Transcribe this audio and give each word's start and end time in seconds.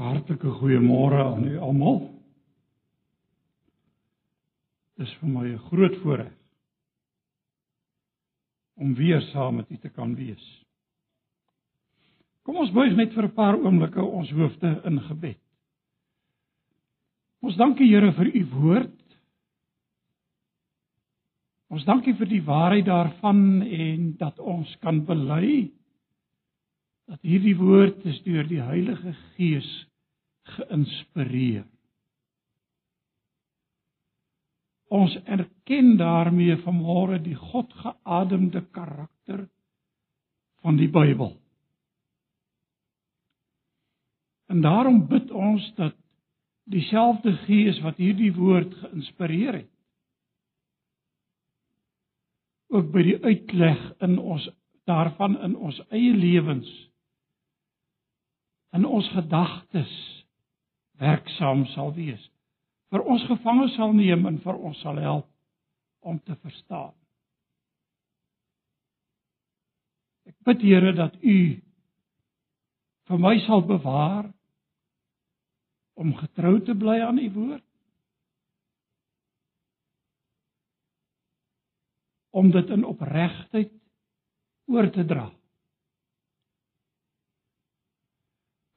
Hartlike 0.00 0.48
goeiemôre 0.60 1.20
aan 1.20 1.44
u 1.44 1.58
almal. 1.60 1.98
Dis 4.96 5.12
vir 5.20 5.28
my 5.28 5.46
'n 5.48 5.64
groot 5.68 5.96
voorreg 6.02 6.36
om 8.80 8.94
weer 8.94 9.20
saam 9.20 9.56
met 9.56 9.70
u 9.70 9.76
te 9.76 9.88
kan 9.88 10.14
wees. 10.14 10.64
Kom 12.42 12.56
ons 12.56 12.72
buig 12.72 12.96
net 12.96 13.12
vir 13.12 13.24
'n 13.24 13.34
paar 13.34 13.58
oomblikke 13.60 14.02
ons 14.02 14.30
hoofde 14.30 14.80
in 14.84 15.00
gebed. 15.00 15.40
Ons 17.42 17.56
dankie 17.56 17.88
Here 17.88 18.12
vir 18.12 18.34
u 18.36 18.44
woord. 18.44 19.00
Ons 21.68 21.84
dankie 21.84 22.14
vir 22.14 22.26
die 22.26 22.42
waarheid 22.42 22.86
daarvan 22.86 23.62
en 23.62 24.16
dat 24.16 24.38
ons 24.38 24.76
kan 24.80 25.04
bely 25.04 25.70
dat 27.06 27.20
hierdie 27.22 27.56
woord 27.56 28.04
is 28.04 28.22
deur 28.22 28.48
die 28.48 28.62
Heilige 28.62 29.14
Gees 29.36 29.89
geïnspireer. 30.42 31.66
Ons 34.90 35.14
erken 35.24 35.96
daarmee 35.96 36.56
vanmôre 36.64 37.20
die 37.22 37.36
Godgeademde 37.38 38.64
karakter 38.74 39.46
van 40.60 40.76
die 40.76 40.90
Bybel. 40.90 41.36
En 44.50 44.60
daarom 44.60 45.06
bid 45.06 45.30
ons 45.30 45.72
dat 45.76 45.94
dieselfde 46.70 47.36
Gees 47.46 47.78
wat 47.80 47.96
hierdie 48.02 48.32
woord 48.34 48.74
geïnspireer 48.82 49.62
het 49.62 49.70
ook 52.70 52.90
by 52.94 53.02
die 53.02 53.18
uitleg 53.24 53.80
in 54.06 54.18
ons 54.18 54.46
daarvan 54.90 55.36
in 55.42 55.56
ons 55.58 55.80
eie 55.90 56.12
lewens 56.14 56.70
in 58.76 58.86
ons 58.86 59.08
gedagtes 59.14 59.94
werksaam 61.00 61.64
sal 61.74 61.94
wees. 61.96 62.22
Vir 62.90 63.04
ons 63.06 63.24
gevange 63.30 63.68
sal 63.76 63.94
neem 63.96 64.26
en 64.26 64.38
vir 64.42 64.58
ons 64.58 64.80
sal 64.82 64.98
help 65.00 65.28
om 66.00 66.18
te 66.18 66.36
verstaan. 66.42 66.94
Ek 70.28 70.36
bid 70.46 70.62
Here 70.64 70.92
dat 70.96 71.16
U 71.22 71.38
vir 73.10 73.18
my 73.18 73.34
sal 73.46 73.64
bewaar 73.66 74.28
om 76.00 76.14
getrou 76.16 76.60
te 76.64 76.76
bly 76.78 77.00
aan 77.04 77.18
U 77.18 77.28
woord. 77.34 77.66
om 82.30 82.50
dit 82.50 82.68
in 82.70 82.84
opregtheid 82.86 83.72
oor 84.70 84.90
te 84.94 85.04
dra. 85.04 85.26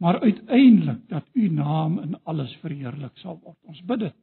Maar 0.03 0.19
uiteindelik 0.19 1.09
dat 1.09 1.25
u 1.33 1.49
naam 1.49 1.99
in 1.99 2.23
alles 2.23 2.55
verheerlik 2.55 3.17
sal 3.17 3.39
word. 3.39 3.57
Ons 3.61 3.83
bid 3.87 3.99
dit 3.99 4.15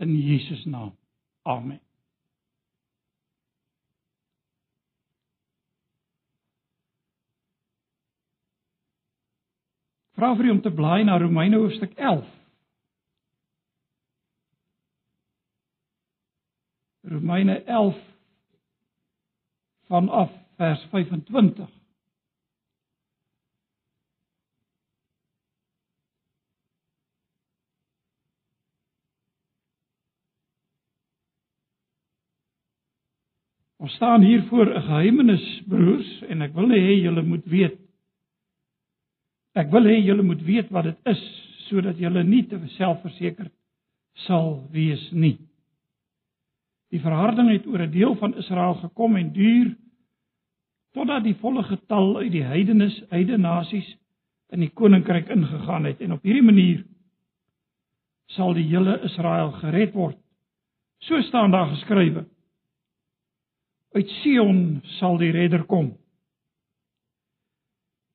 in 0.00 0.14
Jesus 0.16 0.64
naam. 0.64 0.94
Amen. 1.42 1.80
Vra 10.16 10.32
vir 10.36 10.48
u 10.48 10.50
om 10.54 10.62
te 10.64 10.72
blaai 10.72 11.04
na 11.04 11.18
Romeine 11.20 11.60
hoofstuk 11.60 11.92
11. 12.00 12.32
Romeine 17.02 17.60
11 17.64 18.00
vanaf 19.92 20.32
vers 20.56 20.88
25. 20.96 21.81
Ons 33.82 33.94
staan 33.98 34.22
hier 34.22 34.42
voor 34.42 34.66
'n 34.66 34.82
geheimenis, 34.82 35.62
broers, 35.66 36.22
en 36.22 36.42
ek 36.42 36.54
wil 36.54 36.68
hê 36.70 37.02
julle 37.02 37.22
moet 37.22 37.44
weet. 37.44 37.78
Ek 39.54 39.70
wil 39.70 39.82
hê 39.82 39.96
julle 40.04 40.22
moet 40.22 40.42
weet 40.42 40.70
wat 40.70 40.84
dit 40.84 40.98
is 41.04 41.22
sodat 41.66 41.98
julle 41.98 42.22
nie 42.24 42.46
te 42.46 42.60
selfversekerd 42.76 43.52
sal 44.26 44.68
wees 44.70 45.10
nie. 45.10 45.38
Die 46.90 47.00
verharding 47.00 47.50
het 47.50 47.66
oor 47.66 47.82
'n 47.82 47.90
deel 47.90 48.14
van 48.14 48.36
Israel 48.36 48.74
gekom 48.74 49.16
en 49.16 49.32
duur 49.32 49.74
totdat 50.92 51.24
die 51.24 51.34
volle 51.34 51.62
getal 51.62 52.16
uit 52.18 52.32
die 52.32 52.44
heidenes, 52.44 53.02
heidene 53.10 53.38
nasies 53.38 53.96
in 54.52 54.60
die 54.60 54.70
koninkryk 54.70 55.28
ingegaan 55.28 55.84
het 55.84 56.00
en 56.00 56.12
op 56.12 56.22
hierdie 56.22 56.42
manier 56.42 56.84
sal 58.26 58.54
die 58.54 58.68
hele 58.68 59.00
Israel 59.02 59.50
gered 59.50 59.92
word. 59.94 60.18
So 60.98 61.20
staan 61.22 61.50
daar 61.50 61.66
geskrywe. 61.66 62.31
Uit 63.92 64.08
Sion 64.22 64.80
sal 64.98 65.18
die 65.20 65.32
redder 65.34 65.64
kom. 65.68 65.92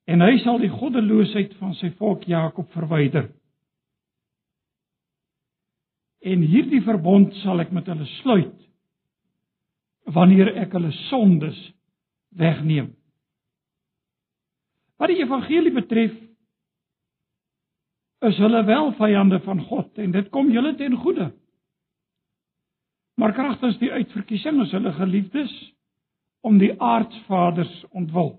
En 0.07 0.23
hy 0.23 0.37
sal 0.41 0.61
die 0.61 0.71
goddeloosheid 0.71 1.57
van 1.59 1.75
sy 1.77 1.91
volk 1.99 2.23
Jakob 2.29 2.71
verwyder. 2.73 3.27
En 6.23 6.41
hierdie 6.41 6.81
verbond 6.85 7.35
sal 7.43 7.61
ek 7.61 7.73
met 7.75 7.89
hulle 7.91 8.07
sluit 8.21 8.55
wanneer 10.07 10.53
ek 10.63 10.71
hulle 10.77 10.93
sondes 11.09 11.57
wegneem. 12.39 12.93
Wat 14.97 15.11
die 15.11 15.19
evangelie 15.19 15.73
betref, 15.75 16.15
is 18.25 18.39
hulle 18.41 18.63
wel 18.65 18.93
vyande 18.97 19.39
van 19.45 19.59
God 19.67 19.99
en 20.01 20.15
dit 20.15 20.29
kom 20.33 20.49
julle 20.49 20.73
ten 20.79 20.95
goeie. 20.97 21.27
Maar 23.17 23.33
kragtens 23.33 23.79
die 23.81 23.91
uitverkiesing 23.91 24.61
is 24.61 24.73
hulle 24.75 24.93
geliefdes 24.93 25.53
om 26.45 26.59
die 26.61 26.73
aardsvaders 26.77 27.73
ontwil. 27.97 28.35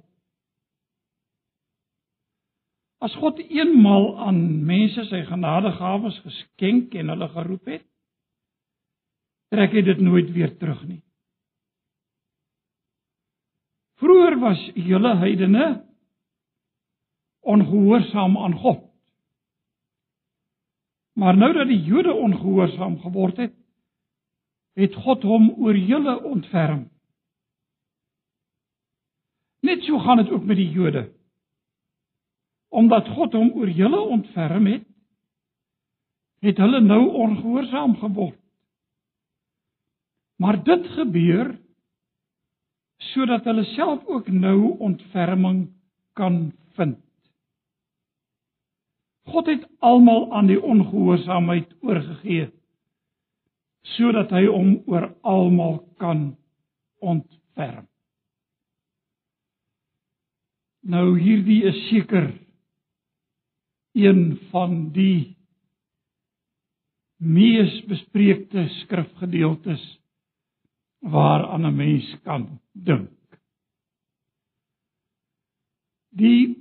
As 3.03 3.15
God 3.19 3.39
eenmal 3.43 4.13
aan 4.27 4.41
mense 4.67 5.05
sy 5.11 5.25
genadegawes 5.27 6.19
geskenk 6.23 6.95
en 6.99 7.13
hulle 7.15 7.29
geroep 7.35 7.75
het, 7.75 7.85
trek 9.55 9.75
hy 9.75 9.83
dit 9.87 10.01
nooit 10.03 10.31
weer 10.35 10.55
terug 10.61 10.81
nie. 10.87 11.03
Vroer 13.99 14.39
was 14.39 14.63
julle 14.79 15.15
heidene 15.19 15.69
ongehoorsaam 17.43 18.39
aan 18.39 18.55
God. 18.63 18.85
Maar 21.19 21.35
nou 21.35 21.51
dat 21.57 21.67
die 21.71 21.83
Jode 21.83 22.15
ongehoorsaam 22.15 23.01
geword 23.03 23.41
het, 23.43 23.58
het 24.79 24.95
God 24.95 25.25
hom 25.27 25.51
oor 25.59 25.77
julle 25.77 26.15
ontferm. 26.23 26.87
Net 29.67 29.83
so 29.83 29.99
gaan 29.99 30.23
dit 30.23 30.31
ook 30.31 30.45
met 30.47 30.57
die 30.61 30.71
Jode. 30.71 31.09
Omdat 32.71 33.09
God 33.17 33.35
hom 33.35 33.51
oor 33.59 33.71
julle 33.75 34.01
ontferm 34.01 34.69
het, 34.71 34.85
het 36.47 36.61
hulle 36.63 36.81
nou 36.81 37.09
ongehoorsaam 37.25 37.97
geword. 37.99 38.39
Maar 40.39 40.61
dit 40.63 40.87
gebeur 40.95 41.57
sodat 43.11 43.47
hulle 43.47 43.65
self 43.75 44.07
ook 44.07 44.29
nou 44.31 44.77
ontferming 44.79 45.65
kan 46.19 46.53
vind. 46.79 46.99
God 49.27 49.47
het 49.47 49.67
almal 49.79 50.33
aan 50.33 50.47
die 50.47 50.61
ongehoorsaamheid 50.63 51.75
oorgegee 51.83 52.51
sodat 53.97 54.33
hy 54.35 54.45
hom 54.47 54.75
oor 54.91 55.09
almal 55.23 55.79
kan 56.03 56.33
ontferm. 57.01 57.87
Nou 60.89 61.19
hierdie 61.21 61.63
is 61.69 61.79
seker 61.89 62.31
een 63.99 64.39
van 64.53 64.91
die 64.95 65.37
mees 67.19 67.75
bespreekte 67.91 68.69
skrifgedeeltes 68.83 69.83
waaraan 71.03 71.67
'n 71.67 71.77
mens 71.77 72.17
kan 72.23 72.61
dink. 72.73 73.11
Die 76.11 76.57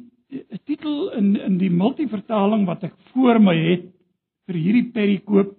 titel 0.66 1.12
in 1.12 1.36
in 1.36 1.58
die 1.58 1.72
multivertaling 1.72 2.66
wat 2.66 2.84
ek 2.84 2.96
voor 3.14 3.40
my 3.40 3.56
het 3.56 3.86
vir 4.48 4.56
hierdie 4.56 4.92
perikoop 4.92 5.56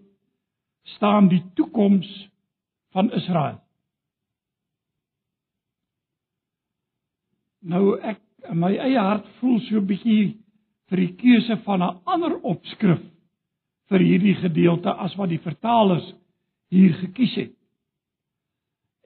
staan 0.97 1.29
die 1.29 1.43
toekoms 1.55 2.09
van 2.93 3.13
Israel. 3.13 3.61
Nou 7.61 7.99
ek 8.01 8.21
in 8.49 8.61
my 8.63 8.73
eie 8.79 8.99
hart 8.99 9.27
voel 9.41 9.59
so 9.67 9.77
'n 9.77 9.87
bietjie 9.87 10.39
vir 10.89 10.99
die 11.05 11.15
keuse 11.21 11.57
van 11.65 11.83
'n 11.83 12.01
ander 12.05 12.39
opskrif 12.43 13.03
vir 13.89 14.01
hierdie 14.01 14.35
gedeelte 14.35 14.93
as 14.93 15.17
wat 15.17 15.29
die 15.29 15.43
vertalers 15.43 16.15
hier 16.71 16.95
gekies 16.95 17.35
het. 17.35 17.55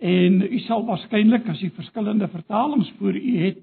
En 0.02 0.42
u 0.42 0.58
sal 0.58 0.84
waarskynlik 0.86 1.48
as 1.48 1.62
u 1.62 1.70
verskillende 1.70 2.28
vertalings 2.28 2.90
voor 2.98 3.14
u 3.14 3.36
het, 3.38 3.58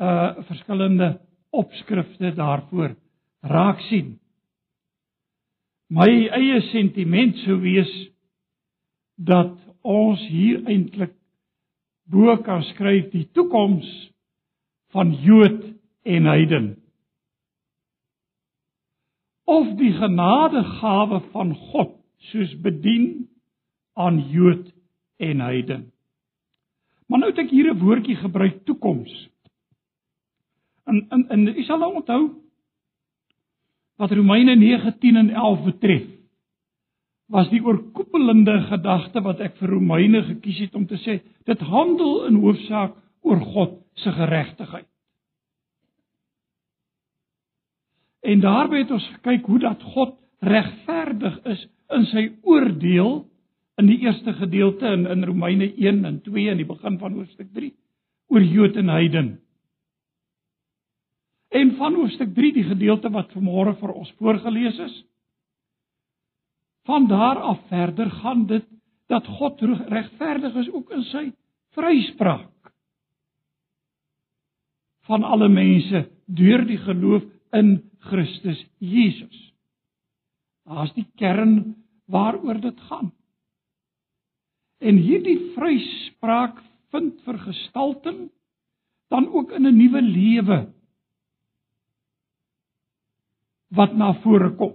uh 0.00 0.42
verskillende 0.48 1.20
opskrifte 1.50 2.34
daarvoor 2.34 2.96
raak 3.40 3.80
sien. 3.80 4.18
My 5.92 6.08
eie 6.08 6.60
sentiment 6.70 7.36
sou 7.44 7.58
wees 7.60 7.90
dat 9.20 9.52
ons 9.84 10.20
hier 10.30 10.62
eintlik 10.64 11.12
bo 12.08 12.36
kan 12.44 12.64
skryf 12.72 13.10
die 13.12 13.26
toekoms 13.36 13.86
van 14.96 15.12
Jood 15.24 15.60
en 16.08 16.28
heiden. 16.30 16.66
Of 19.44 19.74
die 19.76 19.92
genadegawe 19.92 21.20
van 21.34 21.52
God 21.72 21.98
soos 22.30 22.54
bedien 22.64 23.28
aan 23.92 24.22
Jood 24.32 24.72
en 25.20 25.40
heiden. 25.40 25.90
Maar 27.06 27.18
nou 27.18 27.30
het 27.30 27.44
ek 27.44 27.50
hier 27.50 27.68
'n 27.72 27.78
woordjie 27.78 28.16
gebruik 28.16 28.64
toekoms. 28.64 29.12
En 30.84 31.06
en 31.08 31.28
en 31.28 31.46
u 31.48 31.62
sal 31.62 31.78
nou 31.78 31.94
onthou 31.94 32.43
wat 33.96 34.10
Romeine 34.10 34.56
9:10 34.56 35.16
en 35.16 35.30
11 35.30 35.64
betref 35.64 36.06
was 37.26 37.48
die 37.48 37.62
oorkoepelende 37.64 38.60
gedagte 38.68 39.22
wat 39.24 39.40
ek 39.40 39.56
vir 39.56 39.68
Romeine 39.68 40.22
gekies 40.22 40.58
het 40.66 40.74
om 40.74 40.86
te 40.86 40.98
sê 41.02 41.20
dit 41.48 41.60
handel 41.60 42.26
in 42.28 42.40
hoofsaak 42.42 42.96
oor 43.24 43.40
God 43.40 43.78
se 43.94 44.12
geregtigheid. 44.12 44.88
En 48.24 48.40
daarby 48.40 48.82
het 48.82 48.90
ons 48.90 49.06
gekyk 49.16 49.46
hoe 49.46 49.58
dat 49.58 49.82
God 49.94 50.16
regverdig 50.44 51.38
is 51.48 51.64
in 51.92 52.04
sy 52.12 52.24
oordeel 52.42 53.24
in 53.80 53.88
die 53.90 53.98
eerste 54.04 54.32
gedeelte 54.32 54.86
in 54.86 55.06
in 55.06 55.24
Romeine 55.24 55.68
1 55.74 56.04
en 56.04 56.20
2 56.22 56.50
in 56.50 56.60
die 56.60 56.68
begin 56.68 56.98
van 56.98 57.16
hoofstuk 57.18 57.52
3 57.52 57.72
oor 58.32 58.42
Jood 58.42 58.76
en 58.76 58.88
heiden. 58.88 59.28
En 61.54 61.76
van 61.78 61.94
hoofstuk 61.94 62.34
3 62.34 62.52
die 62.52 62.66
gedeelte 62.66 63.10
wat 63.14 63.30
vanmôre 63.36 63.76
vir 63.78 63.92
ons 63.94 64.10
voorgeles 64.18 64.78
is. 64.88 64.94
Van 66.88 67.06
daar 67.08 67.38
af 67.40 67.60
verder 67.70 68.10
gaan 68.10 68.46
dit 68.50 68.66
dat 69.06 69.26
God 69.38 69.60
regverdig 69.62 70.56
is 70.64 70.70
ook 70.72 70.90
in 70.90 71.04
sy 71.12 71.24
vryspraak 71.76 72.50
van 75.04 75.24
alle 75.24 75.48
mense 75.52 76.06
deur 76.26 76.64
die 76.64 76.80
geloof 76.80 77.24
in 77.52 77.74
Christus 78.08 78.60
Jesus. 78.80 79.40
Daar's 80.64 80.94
die 80.96 81.06
kern 81.20 81.74
waaroor 82.08 82.60
dit 82.60 82.80
gaan. 82.88 83.12
En 84.80 84.96
hierdie 84.96 85.52
vryspraak 85.54 86.62
vind 86.92 87.20
vergestalting 87.28 88.30
dan 89.12 89.28
ook 89.28 89.52
in 89.52 89.66
'n 89.66 89.76
nuwe 89.76 90.02
lewe 90.02 90.58
wat 93.74 93.94
na 93.96 94.14
vore 94.22 94.54
kom. 94.58 94.74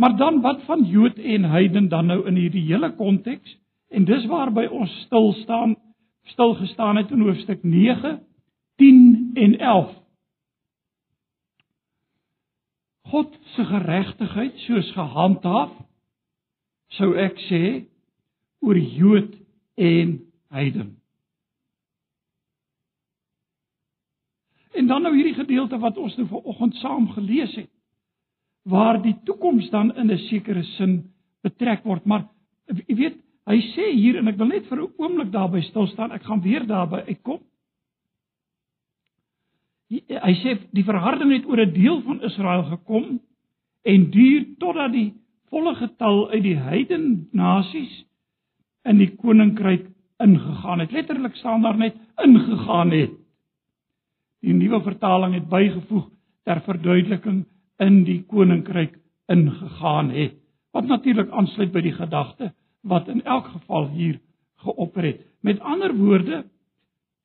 Maar 0.00 0.16
dan 0.16 0.40
wat 0.40 0.62
van 0.64 0.84
Jood 0.84 1.18
en 1.18 1.44
heiden 1.44 1.88
dan 1.88 2.06
nou 2.06 2.26
in 2.26 2.36
hierdie 2.36 2.64
hele 2.64 2.94
konteks 2.96 3.58
en 3.88 4.04
dis 4.04 4.26
waarby 4.26 4.64
ons 4.70 4.90
stil 5.06 5.32
staan 5.42 5.76
stil 6.30 6.54
gestaan 6.54 6.96
het 6.96 7.10
in 7.10 7.20
hoofstuk 7.20 7.62
9, 7.62 8.20
10 8.76 9.30
en 9.34 9.58
11. 9.58 9.94
God 13.10 13.38
se 13.42 13.64
geregtigheid 13.64 14.58
soos 14.58 14.92
gehandhaaf 14.94 15.72
sou 16.96 17.12
ek 17.18 17.38
sê 17.48 17.62
oor 18.62 18.78
Jood 18.78 19.34
en 19.74 20.16
heiden. 20.54 20.94
En 24.78 24.79
dan 24.90 25.06
nou 25.06 25.12
hierdie 25.14 25.36
gedeelte 25.38 25.78
wat 25.78 25.98
ons 25.98 26.16
nou 26.18 26.26
vanoggend 26.30 26.74
saam 26.82 27.06
gelees 27.14 27.54
het 27.58 27.70
waar 28.70 28.98
die 29.02 29.16
toekoms 29.24 29.70
dan 29.70 29.94
in 29.96 30.10
'n 30.10 30.18
sekere 30.28 30.62
sin 30.76 31.12
betrek 31.42 31.84
word, 31.84 32.04
maar 32.04 32.26
jy 32.86 32.94
weet, 32.94 33.16
hy 33.46 33.60
sê 33.74 33.92
hier 33.94 34.18
en 34.18 34.28
ek 34.28 34.36
wil 34.36 34.46
net 34.46 34.66
vir 34.66 34.82
'n 34.82 34.92
oomblik 34.98 35.30
daarby 35.32 35.62
stil 35.62 35.86
staan, 35.86 36.12
ek 36.12 36.22
gaan 36.22 36.42
weer 36.42 36.66
daarby 36.66 37.02
uitkom. 37.08 37.40
Hy 39.90 40.34
sê 40.42 40.58
die 40.72 40.84
verharding 40.84 41.32
het 41.32 41.46
oor 41.46 41.60
'n 41.60 41.72
deel 41.72 42.02
van 42.02 42.22
Israel 42.22 42.62
gekom 42.62 43.20
en 43.84 44.10
duur 44.10 44.44
totdat 44.58 44.92
die 44.92 45.14
volle 45.50 45.74
getal 45.74 46.30
uit 46.30 46.42
die 46.42 46.56
heidene 46.56 47.26
nasies 47.32 48.04
in 48.84 48.98
die 48.98 49.16
koninkryk 49.16 49.86
ingegaan 50.18 50.80
het. 50.80 50.92
Letterlik 50.92 51.36
staan 51.36 51.62
daar 51.62 51.76
net 51.76 51.96
ingegaan 52.22 52.90
het. 52.90 53.19
Die 54.40 54.54
nuwe 54.56 54.80
vertaling 54.82 55.34
het 55.36 55.48
bygevoeg 55.48 56.08
ter 56.48 56.62
verduideliking 56.64 57.44
in 57.80 58.02
die 58.04 58.22
koninkryk 58.28 58.96
ingegaan 59.30 60.10
het. 60.14 60.36
Wat 60.72 60.86
natuurlik 60.86 61.30
aansluit 61.30 61.72
by 61.72 61.82
die 61.84 61.96
gedagte 61.96 62.52
wat 62.80 63.08
in 63.08 63.22
elk 63.24 63.50
geval 63.52 63.88
hier 63.92 64.20
geopper 64.64 65.04
het. 65.04 65.20
Met 65.40 65.60
ander 65.60 65.94
woorde 65.96 66.44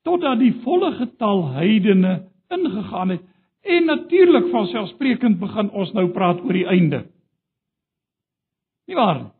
totdat 0.03 0.39
die 0.39 0.53
volle 0.63 0.91
getal 1.00 1.47
heidene 1.56 2.25
ingegaan 2.53 3.15
het 3.15 3.23
en 3.65 3.85
natuurlik 3.85 4.51
van 4.51 4.67
selfsprekend 4.67 5.39
begin 5.39 5.71
ons 5.71 5.91
nou 5.97 6.09
praat 6.13 6.44
oor 6.44 6.53
die 6.53 6.67
einde. 6.69 7.06
Nie 8.85 8.97
waar 9.00 9.21
nie? 9.23 9.31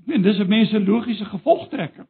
Ek 0.00 0.06
meen 0.06 0.22
dis 0.22 0.38
'n 0.38 0.48
mens 0.48 0.70
se 0.70 0.80
logiese 0.80 1.24
gevolgtrekking. 1.24 2.06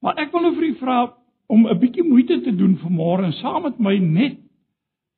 Maar 0.00 0.16
ek 0.18 0.32
wil 0.32 0.40
nou 0.40 0.54
vir 0.54 0.64
u 0.64 0.74
vra 0.74 1.16
om 1.46 1.66
'n 1.66 1.78
bietjie 1.78 2.04
moeite 2.04 2.40
te 2.40 2.56
doen 2.56 2.76
vanmôre 2.78 3.24
en 3.24 3.32
saam 3.32 3.62
met 3.62 3.78
my 3.78 3.98
net 3.98 4.38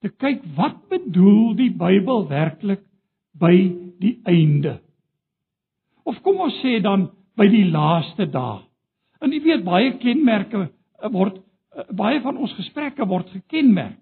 te 0.00 0.08
kyk 0.08 0.42
wat 0.56 0.88
bedoel 0.88 1.54
die 1.54 1.70
Bybel 1.70 2.28
werklik 2.28 2.82
by 3.38 3.74
die 4.00 4.20
einde. 4.24 4.78
Of 6.04 6.20
kom 6.22 6.40
ons 6.40 6.60
sê 6.62 6.80
dan 6.82 7.10
by 7.36 7.48
die 7.48 7.64
laaste 7.70 8.26
dae. 8.30 8.62
En 9.20 9.32
jy 9.32 9.42
weet 9.42 9.64
baie 9.64 9.96
kenmerke 9.98 10.68
word 11.12 11.42
baie 11.94 12.20
van 12.20 12.36
ons 12.36 12.52
gesprekke 12.58 13.06
word 13.06 13.28
gekenmerk. 13.30 13.98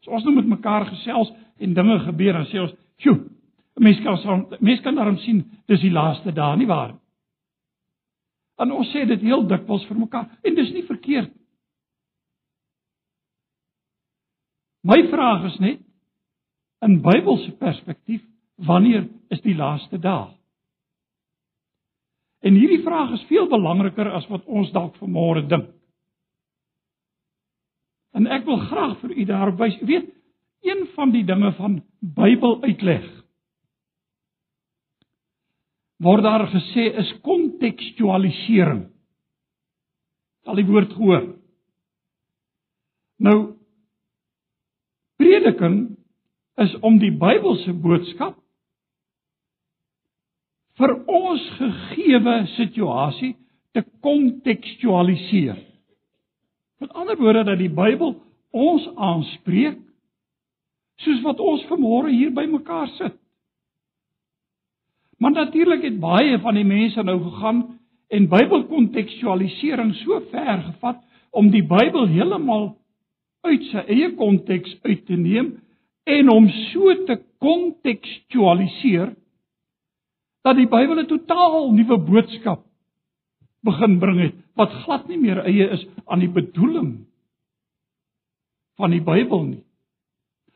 As 0.00 0.08
ons 0.08 0.24
nou 0.24 0.34
met 0.34 0.46
mekaar 0.46 0.86
gesels 0.86 1.32
en 1.58 1.74
dinge 1.74 1.98
gebeur 1.98 2.32
dan 2.32 2.46
sê 2.46 2.60
ons, 2.60 2.72
"Sjoe, 3.02 3.18
mense 3.78 4.02
kan 4.02 4.46
mense 4.60 4.82
kan 4.82 4.94
daarom 4.94 5.18
sien 5.18 5.44
dis 5.66 5.80
die 5.80 5.92
laaste 5.92 6.32
dae 6.32 6.56
nie 6.56 6.66
waar 6.66 6.92
nie. 6.92 7.00
En 8.58 8.72
ons 8.74 8.88
sê 8.92 9.04
dit 9.06 9.20
heel 9.22 9.44
dikwels 9.46 9.84
vir 9.88 10.00
mekaar 10.00 10.26
en 10.42 10.56
dis 10.56 10.72
nie 10.74 10.86
verkeerd. 10.86 11.30
My 14.88 14.98
vraag 15.10 15.46
is 15.52 15.58
net 15.62 15.84
in 16.86 17.00
Bybelse 17.02 17.52
perspektief, 17.58 18.22
wanneer 18.66 19.08
is 19.34 19.40
die 19.42 19.54
laaste 19.58 19.98
dae? 19.98 20.30
En 22.46 22.54
hierdie 22.54 22.84
vraag 22.84 23.16
is 23.16 23.26
veel 23.30 23.48
belangriker 23.50 24.10
as 24.14 24.26
wat 24.30 24.46
ons 24.46 24.70
dalk 24.74 24.94
vanmôre 25.02 25.42
dink. 25.50 25.72
En 28.14 28.26
ek 28.30 28.46
wil 28.46 28.62
graag 28.70 28.94
vir 29.02 29.14
u 29.14 29.26
daarop 29.28 29.58
wys, 29.60 29.76
weet, 29.86 30.06
een 30.66 30.86
van 30.94 31.10
die 31.14 31.24
dinge 31.26 31.52
van 31.58 31.80
Bybeluitleg 31.98 33.06
word 36.02 36.22
daar 36.22 36.46
gesê 36.52 36.88
is 37.00 37.12
kontekstualisering. 37.26 38.86
Al 40.48 40.58
die 40.60 40.66
woord 40.66 40.92
gehoor. 40.94 41.24
Nou 43.18 43.38
prediking 45.18 45.96
is 46.62 46.74
om 46.86 46.98
die 47.02 47.10
Bybelse 47.14 47.74
boodskap 47.82 48.38
vir 50.78 50.94
ons 51.10 51.42
gegeewe 51.58 52.36
situasie 52.54 53.32
te 53.74 53.82
kontekstualiseer. 54.06 55.58
Met 56.78 56.94
ander 56.94 57.18
woorde 57.18 57.44
dat 57.50 57.58
die 57.58 57.72
Bybel 57.74 58.14
ons 58.54 58.86
aanspreek 58.94 59.80
soos 61.02 61.22
wat 61.26 61.42
ons 61.42 61.66
vanmôre 61.70 62.10
hier 62.14 62.30
by 62.34 62.46
mekaar 62.50 62.86
sit. 62.96 63.18
Maar 65.18 65.30
natuurlik 65.30 65.82
het 65.82 66.00
baie 66.00 66.38
van 66.38 66.54
die 66.54 66.64
mense 66.64 67.02
nou 67.02 67.18
gegaan 67.22 67.62
en 68.08 68.28
Bybelkontekstualisering 68.28 69.94
so 69.94 70.20
ver 70.30 70.62
gevat 70.62 71.02
om 71.30 71.50
die 71.50 71.64
Bybel 71.66 72.06
heeltemal 72.06 72.70
uit 73.46 73.66
sy 73.70 73.82
eie 73.90 74.12
konteks 74.18 74.76
uit 74.86 75.04
te 75.06 75.18
neem 75.18 75.56
en 76.08 76.30
hom 76.30 76.48
so 76.70 76.94
te 77.08 77.18
kontekstualiseer 77.42 79.12
dat 80.46 80.56
die 80.56 80.68
Bybel 80.70 81.02
'n 81.02 81.10
totaal 81.10 81.72
nuwe 81.72 81.98
boodskap 81.98 82.64
begin 83.62 83.98
bring 83.98 84.20
het 84.20 84.34
wat 84.54 84.72
glad 84.84 85.08
nie 85.08 85.18
meer 85.18 85.42
eie 85.44 85.68
is 85.70 85.86
aan 86.06 86.22
die 86.22 86.32
bedoeling 86.32 87.06
van 88.78 88.90
die 88.90 89.02
Bybel 89.02 89.42
nie. 89.42 89.64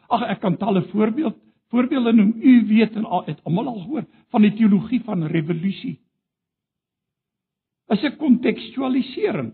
Ag 0.09 0.23
ek 0.23 0.41
kan 0.41 0.57
talle 0.57 0.83
voorbeelde 0.83 1.39
voorbeelde 1.73 2.13
noem. 2.13 2.35
U 2.41 2.67
weet 2.69 2.97
en 3.01 3.05
al, 3.05 3.25
het 3.25 3.41
almal 3.49 3.67
al 3.67 3.81
gehoor 3.81 4.07
van 4.35 4.45
die 4.45 4.53
teologie 4.55 5.01
van 5.05 5.25
revolusie. 5.27 5.99
Is 7.87 8.03
'n 8.03 8.17
kontekstualisering. 8.17 9.53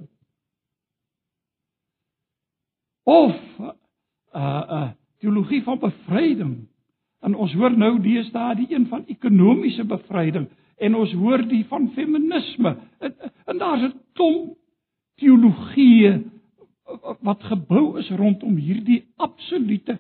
Of 3.03 3.37
uh 3.59 3.73
uh 4.35 4.91
teologie 5.19 5.63
van 5.63 5.79
bevryding. 5.79 6.69
En 7.21 7.35
ons 7.35 7.53
hoor 7.53 7.77
nou 7.79 8.01
deesdae 8.01 8.55
die 8.55 8.75
een 8.75 8.87
van 8.87 9.07
ekonomiese 9.07 9.85
bevryding 9.85 10.49
en 10.77 10.95
ons 10.95 11.13
hoor 11.13 11.43
die 11.49 11.65
van 11.67 11.91
feminisme. 11.95 12.77
En, 12.99 13.15
en 13.45 13.59
daar's 13.59 13.83
'n 13.83 14.01
klomp 14.13 14.59
teologie 15.15 16.23
wat 17.21 17.43
gebou 17.43 17.99
is 17.99 18.11
rondom 18.11 18.57
hierdie 18.57 19.05
absolute 19.17 19.99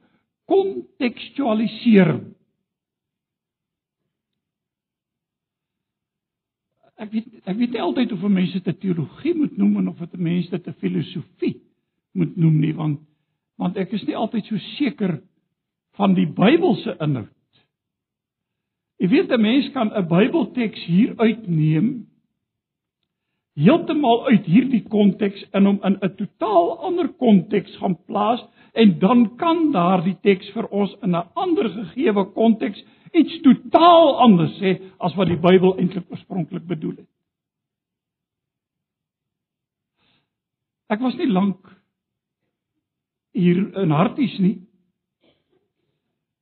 kontekstualisering. 0.49 2.25
Ek 6.99 7.13
weet 7.15 7.27
ek 7.47 7.57
weet 7.61 7.75
nie 7.77 7.83
altyd 7.83 8.13
of 8.13 8.25
mense 8.27 8.59
dit 8.65 8.81
teologie 8.83 9.35
moet 9.39 9.55
noem 9.61 9.77
of 9.87 10.01
of 10.03 10.11
dit 10.11 10.21
mense 10.21 10.51
dit 10.51 10.67
'n 10.67 10.81
filosofie 10.83 11.61
moet 12.13 12.37
noem 12.37 12.59
nie 12.61 12.75
want 12.75 13.01
want 13.59 13.77
ek 13.77 13.93
is 13.93 14.05
nie 14.07 14.17
altyd 14.17 14.47
so 14.47 14.59
seker 14.79 15.21
van 15.99 16.15
die 16.15 16.27
Bybelse 16.27 16.97
inhoud. 17.01 17.35
Jy 18.99 19.09
weet 19.09 19.31
'n 19.31 19.41
mens 19.41 19.71
kan 19.73 19.93
'n 19.95 20.09
Bybelteks 20.09 20.85
hier 20.87 21.15
uitneem 21.17 22.07
heeltemal 23.59 24.27
uit 24.27 24.47
hierdie 24.47 24.85
konteks 24.91 25.43
in 25.53 25.67
hom 25.67 25.81
in 25.83 25.99
'n 26.03 26.15
totaal 26.17 26.79
ander 26.89 27.09
konteks 27.09 27.77
gaan 27.77 27.97
plaas 28.07 28.43
en 28.79 28.99
dan 28.99 29.25
kan 29.37 29.71
daardie 29.75 30.17
teks 30.23 30.51
vir 30.55 30.69
ons 30.71 30.95
in 31.03 31.17
'n 31.17 31.29
ander 31.35 31.69
gegeewe 31.71 32.25
konteks 32.35 32.85
iets 33.13 33.41
totaal 33.41 34.19
anders 34.21 34.55
sê 34.59 34.79
as 34.99 35.15
wat 35.15 35.29
die 35.29 35.41
Bybel 35.41 35.79
eintlik 35.79 36.11
oorspronklik 36.11 36.67
bedoel 36.67 36.97
het. 36.97 37.11
Ek 40.89 41.01
was 41.01 41.17
nie 41.17 41.29
lank 41.29 41.59
hier 43.33 43.59
in 43.83 43.91
Harties 43.91 44.39
nie. 44.39 44.57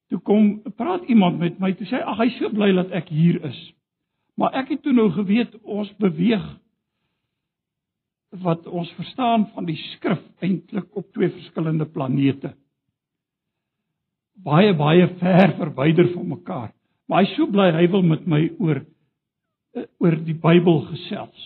Toe 0.09 0.21
kom 0.21 0.62
praat 0.76 1.09
iemand 1.11 1.38
met 1.38 1.59
my, 1.59 1.73
toe 1.73 1.87
sê 1.87 2.02
ag 2.02 2.19
hy 2.19 2.28
so 2.37 2.52
bly 2.55 2.71
dat 2.76 2.93
ek 2.95 3.09
hier 3.09 3.40
is. 3.45 3.59
Maar 4.37 4.52
ek 4.62 4.69
het 4.69 4.83
toe 4.83 4.93
nou 4.93 5.11
geweet 5.11 5.57
ons 5.62 5.90
beweeg 5.99 6.47
wat 8.30 8.66
ons 8.66 8.90
verstaan 8.99 9.47
van 9.54 9.66
die 9.68 9.78
skrif 9.95 10.23
eintlik 10.45 10.97
op 10.97 11.09
twee 11.14 11.30
verskillende 11.30 11.87
planete. 11.87 12.54
Baie 14.45 14.75
baie 14.76 15.09
ver 15.21 15.54
verwyder 15.56 16.12
van 16.12 16.28
mekaar. 16.28 16.73
Maar 17.06 17.23
hy 17.23 17.30
is 17.30 17.37
so 17.37 17.47
bly 17.50 17.71
hy 17.73 17.87
wil 17.90 18.02
met 18.02 18.26
my 18.26 18.42
oor 18.59 18.83
oor 20.00 20.16
die 20.25 20.37
Bybel 20.40 20.80
gesels. 20.88 21.42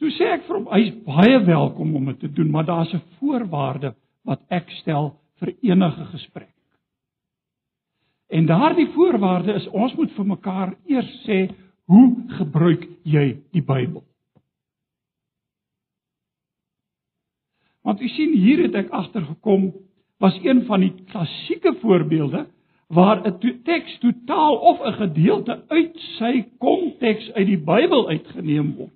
Toe 0.00 0.12
sê 0.14 0.30
ek 0.32 0.46
vir 0.46 0.56
hom 0.56 0.68
hy's 0.72 0.92
baie 1.04 1.40
welkom 1.44 1.96
om 1.98 2.06
dit 2.12 2.20
te 2.22 2.30
doen, 2.32 2.50
maar 2.50 2.64
daar's 2.64 2.94
'n 2.94 3.02
voorwaarde 3.18 3.94
wat 4.24 4.40
ek 4.48 4.70
stel 4.80 5.16
vir 5.40 5.54
enige 5.62 6.04
gesprek. 6.14 6.54
En 8.30 8.46
daardie 8.46 8.88
voorwaarde 8.94 9.52
is 9.52 9.66
ons 9.68 9.94
moet 9.94 10.12
vir 10.12 10.26
mekaar 10.26 10.74
eers 10.86 11.10
sê 11.26 11.50
hoe 11.84 12.06
gebruik 12.38 12.88
jy 13.02 13.42
die 13.52 13.62
Bybel? 13.62 14.04
Want 17.82 18.00
u 18.00 18.08
sien 18.08 18.32
hier 18.36 18.62
het 18.62 18.74
ek 18.74 18.90
agtergekom 18.90 19.72
was 20.20 20.38
een 20.42 20.64
van 20.68 20.80
die 20.80 20.94
klassieke 21.08 21.74
voorbeelde 21.80 22.46
waar 22.88 23.22
'n 23.26 23.60
teks 23.64 23.98
totaal 23.98 24.56
of 24.56 24.80
'n 24.80 24.92
gedeelte 24.92 25.64
uit 25.68 25.98
sy 26.18 26.44
konteks 26.58 27.32
uit 27.32 27.46
die 27.46 27.58
Bybel 27.58 28.08
uitgeneem 28.08 28.74
word. 28.74 28.92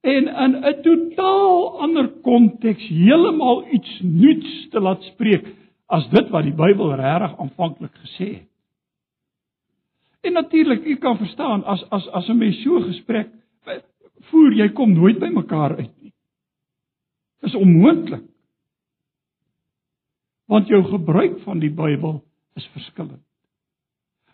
En 0.00 0.28
in 0.28 0.56
'n 0.64 0.82
totaal 0.82 1.80
ander 1.80 2.08
konteks 2.08 2.88
heeltemal 2.88 3.64
iets 3.70 4.00
nuuts 4.00 4.68
te 4.68 4.80
laat 4.80 5.02
spreek 5.02 5.46
as 5.86 6.08
dit 6.08 6.28
wat 6.28 6.42
die 6.42 6.54
Bybel 6.54 6.94
regtig 6.94 7.38
aanvanklik 7.38 7.94
gesê 7.94 8.28
het. 8.34 8.48
En 10.20 10.32
natuurlik, 10.32 10.84
u 10.84 10.96
kan 10.96 11.16
verstaan 11.16 11.64
as 11.64 11.90
as 11.90 12.08
as 12.08 12.28
'n 12.28 12.38
mens 12.38 12.62
so 12.62 12.80
gesprek 12.80 13.28
voer, 14.20 14.52
jy 14.52 14.68
kom 14.68 14.92
nooit 14.92 15.18
by 15.18 15.26
mekaar 15.26 15.76
uit 15.76 16.01
is 17.46 17.54
onmoontlik. 17.58 18.24
Want 20.50 20.68
jou 20.68 20.82
gebruik 20.84 21.40
van 21.46 21.62
die 21.62 21.70
Bybel 21.72 22.20
is 22.58 22.66
verskillend. 22.74 23.24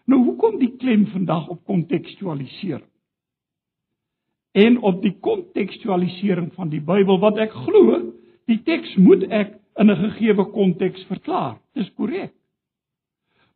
Nou 0.08 0.22
hoekom 0.24 0.56
die 0.58 0.72
klem 0.80 1.06
vandag 1.12 1.48
op 1.52 1.64
kontekstualisering? 1.68 2.88
En 4.52 4.80
op 4.82 5.02
die 5.02 5.12
kontekstualisering 5.20 6.48
van 6.56 6.72
die 6.72 6.80
Bybel 6.80 7.20
wat 7.20 7.38
ek 7.38 7.52
glo, 7.52 8.00
die 8.48 8.62
teks 8.64 8.96
moet 8.96 9.28
ek 9.28 9.54
in 9.78 9.90
'n 9.90 10.00
gegeewe 10.08 10.44
konteks 10.50 11.04
verklaar. 11.06 11.60
Dis 11.74 11.92
korrek. 11.94 12.32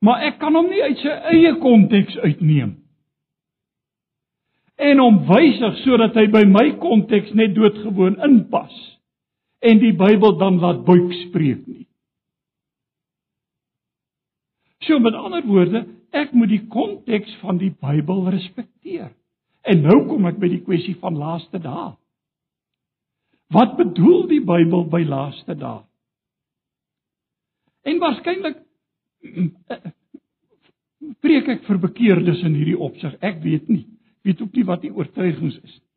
Maar 0.00 0.23
ek 0.23 0.38
kan 0.38 0.54
hom 0.54 0.68
nie 0.68 0.82
uit 0.82 0.99
sy 0.99 1.09
eie 1.09 1.56
konteks 1.59 2.16
uitneem 2.18 2.82
en 4.82 4.99
hom 4.99 5.21
wysig 5.28 5.78
sodat 5.85 6.16
hy 6.18 6.26
by 6.32 6.42
my 6.49 6.64
konteks 6.82 7.32
net 7.38 7.54
doodgewoon 7.56 8.18
inpas 8.26 8.75
en 9.62 9.78
die 9.78 9.95
Bybel 9.95 10.37
dan 10.40 10.59
laat 10.62 10.85
buik 10.87 11.12
spreek 11.28 11.66
nie. 11.66 11.87
So 14.83 14.99
met 14.99 15.14
ander 15.14 15.45
woorde, 15.47 15.85
ek 16.11 16.33
moet 16.35 16.50
die 16.50 16.64
konteks 16.71 17.37
van 17.40 17.61
die 17.61 17.71
Bybel 17.71 18.25
respekteer. 18.35 19.12
En 19.62 19.85
nou 19.87 20.00
kom 20.09 20.26
ek 20.26 20.40
by 20.42 20.50
die 20.50 20.64
kwessie 20.66 20.97
van 20.99 21.19
laaste 21.19 21.61
dae. 21.62 21.92
Wat 23.54 23.76
bedoel 23.78 24.26
die 24.33 24.42
Bybel 24.42 24.88
by 24.90 25.04
laaste 25.07 25.54
dae? 25.59 25.85
En 27.87 28.02
waarskynlik 28.02 28.59
preek 31.23 31.49
ek 31.54 31.64
vir 31.69 31.81
bekeerdes 31.83 32.42
in 32.47 32.59
hierdie 32.59 32.78
opsig. 32.78 33.14
Ek 33.23 33.38
weet 33.45 33.71
nie. 33.71 33.85
Ek 34.23 34.31
weet 34.33 34.42
ook 34.42 34.59
nie 34.59 34.66
wat 34.66 34.83
die 34.83 34.95
oortuigings 34.95 35.59
is 35.62 35.75
nie. 35.78 35.91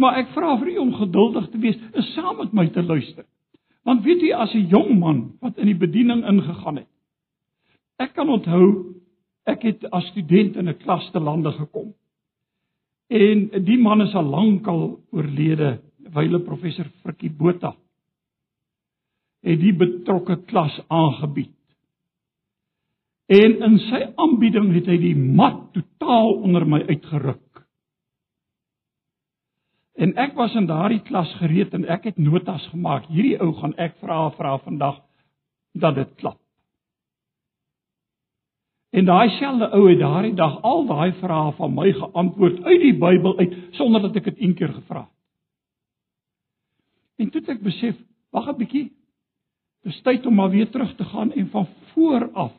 Maar 0.00 0.22
ek 0.22 0.32
vra 0.32 0.54
vir 0.60 0.72
u 0.72 0.76
om 0.86 0.94
geduldig 0.96 1.50
te 1.52 1.60
wees 1.60 1.78
en 1.92 2.06
saam 2.14 2.38
met 2.40 2.54
my 2.56 2.66
te 2.72 2.82
luister. 2.82 3.26
Want 3.84 4.04
weet 4.04 4.22
u 4.22 4.30
as 4.32 4.54
'n 4.54 4.68
jong 4.68 4.98
man 4.98 5.32
wat 5.40 5.58
in 5.58 5.66
die 5.66 5.76
bediening 5.76 6.24
ingegaan 6.24 6.76
het. 6.76 6.88
Ek 7.98 8.14
kan 8.14 8.28
onthou 8.28 8.96
ek 9.44 9.62
het 9.62 9.84
as 9.90 10.06
student 10.12 10.56
in 10.56 10.68
'n 10.68 10.78
klas 10.78 11.10
te 11.10 11.20
lande 11.20 11.52
gekom. 11.52 11.94
En 13.08 13.64
die 13.64 13.78
man 13.78 14.00
is 14.00 14.14
al 14.14 14.24
lankal 14.24 15.00
oorlede, 15.10 15.80
wyle 16.14 16.40
professor 16.40 16.86
Frikkie 17.02 17.30
Botha. 17.30 17.74
Het 19.42 19.60
die 19.60 19.74
betrokke 19.74 20.36
klas 20.46 20.80
aangebied. 20.88 21.56
En 23.26 23.62
in 23.62 23.78
sy 23.78 24.06
aanbieding 24.14 24.72
het 24.74 24.86
hy 24.86 24.98
die 24.98 25.16
mat 25.16 25.72
totaal 25.72 26.32
onder 26.42 26.66
my 26.66 26.82
uitgeruk. 26.88 27.49
En 30.00 30.14
ek 30.16 30.32
was 30.38 30.54
in 30.56 30.66
daardie 30.68 31.02
klas 31.04 31.32
gereed 31.36 31.74
en 31.76 31.84
ek 31.92 32.06
het 32.08 32.18
notas 32.18 32.64
gemaak. 32.72 33.08
Hierdie 33.12 33.36
ou 33.40 33.52
gaan 33.58 33.74
ek 33.76 33.98
vra 34.00 34.30
vra 34.32 34.56
vandag 34.64 35.02
dat 35.76 35.98
dit 35.98 36.14
klap. 36.22 36.38
En 38.90 39.04
daai 39.06 39.28
selfde 39.36 39.68
ou 39.76 39.84
het 39.86 40.00
daardie 40.00 40.34
dag 40.34 40.56
al 40.66 40.86
daai 40.88 41.12
vrae 41.20 41.52
van 41.58 41.74
my 41.74 41.92
geantwoord 41.94 42.62
uit 42.64 42.80
die 42.82 42.96
Bybel 42.98 43.36
uit 43.38 43.52
sonder 43.78 44.02
dat 44.08 44.16
ek 44.18 44.32
dit 44.32 44.40
een 44.40 44.54
keer 44.58 44.72
gevra 44.72 45.04
het. 45.04 45.16
En 47.20 47.28
toe 47.30 47.42
het 47.42 47.52
ek 47.52 47.62
besef, 47.62 47.96
wag 48.32 48.48
'n 48.48 48.56
bietjie. 48.56 48.88
Dis 49.84 50.00
tyd 50.02 50.26
om 50.26 50.34
maar 50.34 50.50
weer 50.50 50.70
terug 50.70 50.96
te 50.96 51.04
gaan 51.04 51.32
en 51.32 51.50
van 51.50 51.66
voor 51.92 52.30
af 52.32 52.52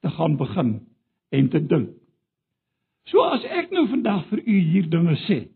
te 0.00 0.10
gaan 0.10 0.36
begin 0.36 0.86
en 1.28 1.48
te 1.48 1.66
dink. 1.66 1.90
So 3.04 3.20
as 3.20 3.44
ek 3.44 3.70
nou 3.70 3.88
vandag 3.88 4.26
vir 4.28 4.38
u 4.46 4.58
hier 4.58 4.90
dinge 4.90 5.16
sê, 5.26 5.53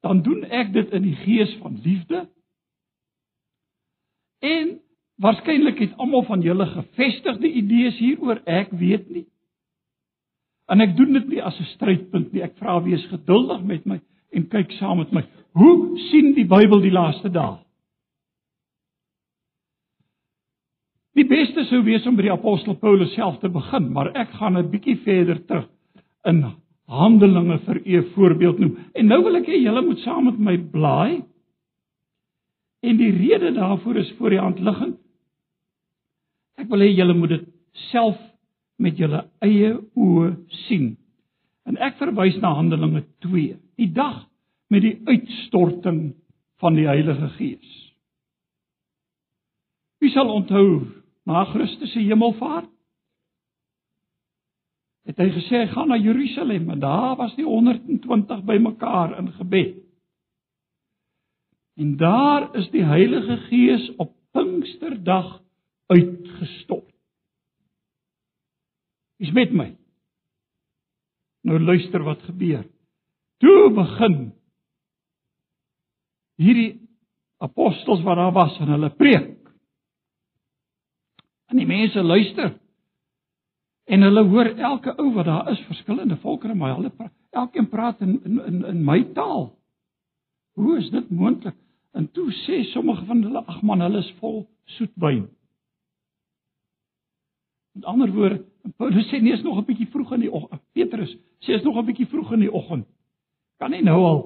dan 0.00 0.22
doen 0.22 0.44
ek 0.44 0.72
dit 0.72 0.92
in 0.96 1.02
die 1.02 1.16
gees 1.24 1.52
van 1.60 1.80
liefde. 1.84 2.28
En 4.40 4.80
waarskynlik 5.20 5.78
het 5.78 5.96
almal 5.96 6.24
van 6.28 6.40
julle 6.40 6.66
gevestigde 6.66 7.48
idees 7.48 7.98
hieroor, 7.98 8.40
ek 8.44 8.70
weet 8.70 9.10
nie. 9.10 9.26
En 10.70 10.80
ek 10.80 10.94
doen 10.96 11.12
dit 11.12 11.26
nie 11.28 11.42
as 11.42 11.58
'n 11.60 11.72
strydpunt 11.74 12.32
nie. 12.32 12.42
Ek 12.42 12.56
vra 12.56 12.82
wees 12.82 13.04
geduldig 13.10 13.62
met 13.62 13.84
my 13.84 14.00
en 14.30 14.48
kyk 14.48 14.72
saam 14.78 14.98
met 14.98 15.12
my. 15.12 15.24
Hoe 15.52 15.98
sien 16.10 16.34
die 16.34 16.46
Bybel 16.46 16.80
die 16.80 16.94
laaste 16.94 17.30
dae? 17.30 17.58
Die 21.18 21.26
beste 21.26 21.64
sou 21.64 21.82
wees 21.84 22.06
om 22.06 22.16
by 22.16 22.22
die 22.22 22.32
apostel 22.32 22.76
Paulus 22.78 23.12
self 23.14 23.40
te 23.42 23.48
begin, 23.48 23.92
maar 23.92 24.12
ek 24.16 24.30
gaan 24.38 24.56
'n 24.56 24.70
bietjie 24.70 24.96
verder 25.02 25.44
terug 25.46 25.68
in 26.24 26.40
Handelinge 26.90 27.58
vir 27.66 27.80
u 27.86 27.98
'n 27.98 28.10
voorbeeld 28.14 28.58
noem. 28.58 28.78
En 28.94 29.06
nou 29.06 29.22
wil 29.24 29.36
ek 29.36 29.46
hê 29.46 29.62
julle 29.62 29.82
moet 29.82 29.98
saam 29.98 30.24
met 30.24 30.38
my 30.38 30.56
blaai. 30.58 31.22
En 32.82 32.96
die 32.96 33.12
rede 33.12 33.52
daarvoor 33.52 33.96
is 33.96 34.12
voor 34.18 34.30
die 34.30 34.40
hand 34.40 34.58
liggend. 34.58 34.98
Ek 36.56 36.68
wil 36.68 36.80
hê 36.80 36.90
julle 36.94 37.14
moet 37.14 37.28
dit 37.28 37.46
self 37.72 38.18
met 38.76 38.98
julle 38.98 39.24
eie 39.38 39.76
oë 39.94 40.34
sien. 40.66 40.96
En 41.66 41.76
ek 41.76 42.00
verwys 42.00 42.40
na 42.40 42.54
Handelinge 42.54 43.04
2, 43.18 43.56
die 43.76 43.92
dag 43.92 44.26
met 44.68 44.82
die 44.82 44.96
uitstorting 45.06 46.14
van 46.60 46.74
die 46.74 46.86
Heilige 46.88 47.28
Gees. 47.36 47.76
Wie 50.00 50.10
sal 50.10 50.30
onthou 50.32 50.86
na 51.28 51.44
Christus 51.44 51.92
se 51.92 52.00
hemelvaart? 52.00 52.70
Het 55.08 55.16
hy 55.16 55.28
gesê 55.34 55.62
hy 55.62 55.68
gaan 55.72 55.88
na 55.88 55.98
Jerusalem 55.98 56.70
en 56.70 56.82
daar 56.82 57.16
was 57.16 57.34
die 57.38 57.46
120 57.46 58.44
bymekaar 58.44 59.16
in 59.18 59.32
gebed. 59.32 59.78
En 61.80 61.96
daar 61.96 62.50
is 62.56 62.68
die 62.70 62.84
Heilige 62.84 63.36
Gees 63.48 63.88
op 63.96 64.12
Pinksterdag 64.32 65.40
uitgestort. 65.86 66.94
Is 69.16 69.32
met 69.32 69.52
my. 69.52 69.76
Nou 71.42 71.60
luister 71.60 72.02
wat 72.04 72.22
gebeur. 72.28 72.66
Toe 73.40 73.72
begin 73.72 74.18
hierdie 76.40 76.88
apostels 77.40 78.02
wat 78.04 78.16
daar 78.16 78.32
was 78.32 78.58
en 78.60 78.68
hulle 78.68 78.92
preek. 78.96 79.36
En 81.48 81.56
die 81.56 81.66
mense 81.66 82.02
luister. 82.02 82.59
En 83.90 84.02
hulle 84.06 84.22
hoor 84.30 84.44
elke 84.44 84.92
ou 85.02 85.08
wat 85.16 85.26
daar 85.26 85.48
is, 85.50 85.60
verskillende 85.66 86.16
volkere, 86.22 86.54
maar 86.54 86.76
hulle 86.76 86.92
elkeen 87.30 87.68
praat 87.68 88.00
in 88.00 88.20
in 88.24 88.44
in, 88.46 88.64
in 88.64 88.84
my 88.84 89.02
taal. 89.14 89.48
Hoe 90.54 90.76
is 90.78 90.90
dit 90.90 91.10
moontlik? 91.10 91.56
En 91.92 92.10
toe 92.10 92.28
sê 92.44 92.62
sommige 92.70 93.04
van 93.04 93.22
hulle, 93.22 93.42
ag 93.46 93.62
man, 93.62 93.80
hulle 93.80 93.98
is 93.98 94.12
vol 94.20 94.44
soetwyn. 94.76 95.24
Met 97.74 97.84
ander 97.84 98.12
woorde, 98.14 98.44
Paulus 98.78 99.10
sê 99.10 99.18
nee, 99.18 99.32
is 99.32 99.42
nog 99.42 99.58
'n 99.58 99.66
bietjie 99.66 99.90
vroeg 99.90 100.12
in 100.12 100.26
die 100.26 100.32
oggend. 100.32 100.62
Petrus 100.72 101.16
sê 101.42 101.58
is 101.58 101.66
nog 101.66 101.76
'n 101.76 101.86
bietjie 101.90 102.06
vroeg 102.06 102.32
in 102.32 102.46
die 102.46 102.52
oggend. 102.52 102.86
Kan 103.58 103.70
nie 103.70 103.82
nou 103.82 103.98
al 104.04 104.20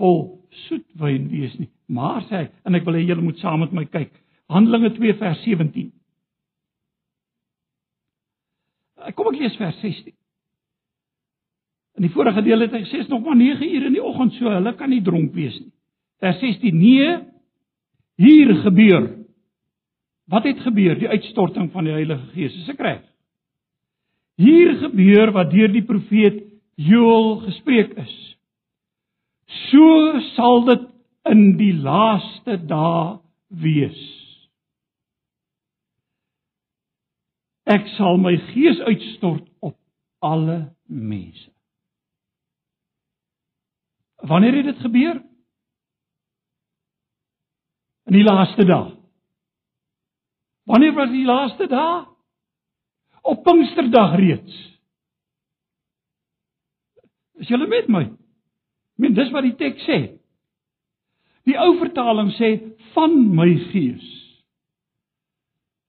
vol 0.00 0.40
soetwyn 0.68 1.28
wees 1.28 1.58
nie. 1.58 1.68
Maar 1.86 2.22
sê 2.22 2.36
hy, 2.36 2.46
en 2.64 2.74
ek 2.74 2.84
wil 2.84 2.94
hê 2.94 3.04
julle 3.04 3.22
moet 3.22 3.38
saam 3.38 3.60
met 3.60 3.72
my 3.72 3.84
kyk. 3.84 4.12
Handelinge 4.48 4.94
2 4.96 5.14
vers 5.20 5.42
17. 5.44 5.92
Kom 9.16 9.32
ek 9.32 9.40
lees 9.40 9.56
vers 9.58 9.78
16. 9.82 10.14
In 11.98 12.06
die 12.06 12.12
vorige 12.14 12.42
deel 12.44 12.64
het 12.64 12.72
hy 12.72 12.82
gesê 12.86 13.02
is 13.02 13.10
nog 13.10 13.24
maar 13.24 13.36
9 13.36 13.66
ure 13.66 13.90
in 13.90 13.96
die 13.96 14.04
oggend, 14.04 14.34
so 14.38 14.50
hulle 14.50 14.74
kan 14.78 14.90
nie 14.90 15.02
dronk 15.04 15.34
wees 15.36 15.58
nie. 15.60 15.72
Vers 16.22 16.38
16: 16.40 16.78
Nee, 16.78 17.16
hier 18.22 18.54
gebeur. 18.62 19.08
Wat 20.30 20.46
het 20.46 20.60
gebeur? 20.64 20.94
Die 20.98 21.10
uitstorting 21.10 21.70
van 21.72 21.84
die 21.84 21.92
Heilige 21.92 22.30
Gees. 22.32 22.54
Dis 22.54 22.70
ek 22.72 22.80
reg. 22.80 23.02
Hier 24.40 24.78
gebeur 24.80 25.32
wat 25.34 25.50
deur 25.52 25.72
die 25.72 25.84
profeet 25.84 26.40
Joël 26.80 27.42
gespreek 27.44 27.92
is. 28.00 28.14
So 29.68 30.20
sal 30.32 30.64
dit 30.70 30.88
in 31.28 31.42
die 31.58 31.74
laaste 31.76 32.56
dae 32.70 33.18
wees. 33.62 34.00
Ek 37.72 37.86
sal 37.96 38.18
my 38.20 38.34
gees 38.50 38.80
uitstort 38.84 39.46
op 39.64 39.76
alle 40.20 40.58
mense. 40.86 41.48
Wanneer 44.22 44.60
het 44.60 44.68
dit 44.70 44.82
gebeur? 44.84 45.20
In 48.10 48.18
die 48.18 48.26
laaste 48.26 48.66
dae. 48.66 48.92
Wanneer 50.70 50.94
was 50.94 51.10
die 51.10 51.24
laaste 51.26 51.66
dae? 51.70 52.02
Op 53.22 53.42
Pinksterdag 53.46 54.16
reeds. 54.18 54.58
Is 57.42 57.50
julle 57.50 57.66
met 57.70 57.88
my? 57.90 58.04
Ek 58.06 59.02
meen 59.02 59.14
dis 59.16 59.30
wat 59.34 59.46
die 59.46 59.56
teks 59.58 59.86
sê. 59.88 60.00
Die 61.48 61.58
ou 61.58 61.72
vertaling 61.80 62.30
sê 62.36 62.54
van 62.94 63.16
my 63.34 63.48
gees. 63.72 64.21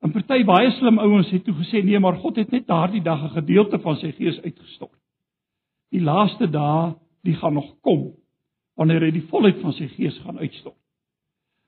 'n 0.03 0.11
Party 0.11 0.43
baie 0.43 0.71
slim 0.71 0.99
ouens 0.99 1.29
het 1.31 1.45
toe 1.45 1.55
gesê 1.55 1.83
nee, 1.83 1.99
maar 1.99 2.17
God 2.19 2.35
het 2.35 2.51
net 2.51 2.67
daardie 2.67 3.01
dag 3.01 3.23
'n 3.23 3.35
gedeelte 3.39 3.79
van 3.79 3.95
sy 3.95 4.11
gees 4.11 4.41
uitgestort. 4.41 4.99
Die 5.91 6.01
laaste 6.01 6.49
dae, 6.49 6.95
die 7.23 7.35
gaan 7.35 7.53
nog 7.53 7.79
kom 7.81 8.13
wanneer 8.75 9.01
hy 9.01 9.11
die 9.11 9.27
volheid 9.29 9.61
van 9.61 9.73
sy 9.73 9.87
gees 9.87 10.17
gaan 10.25 10.39
uitstort. 10.39 10.79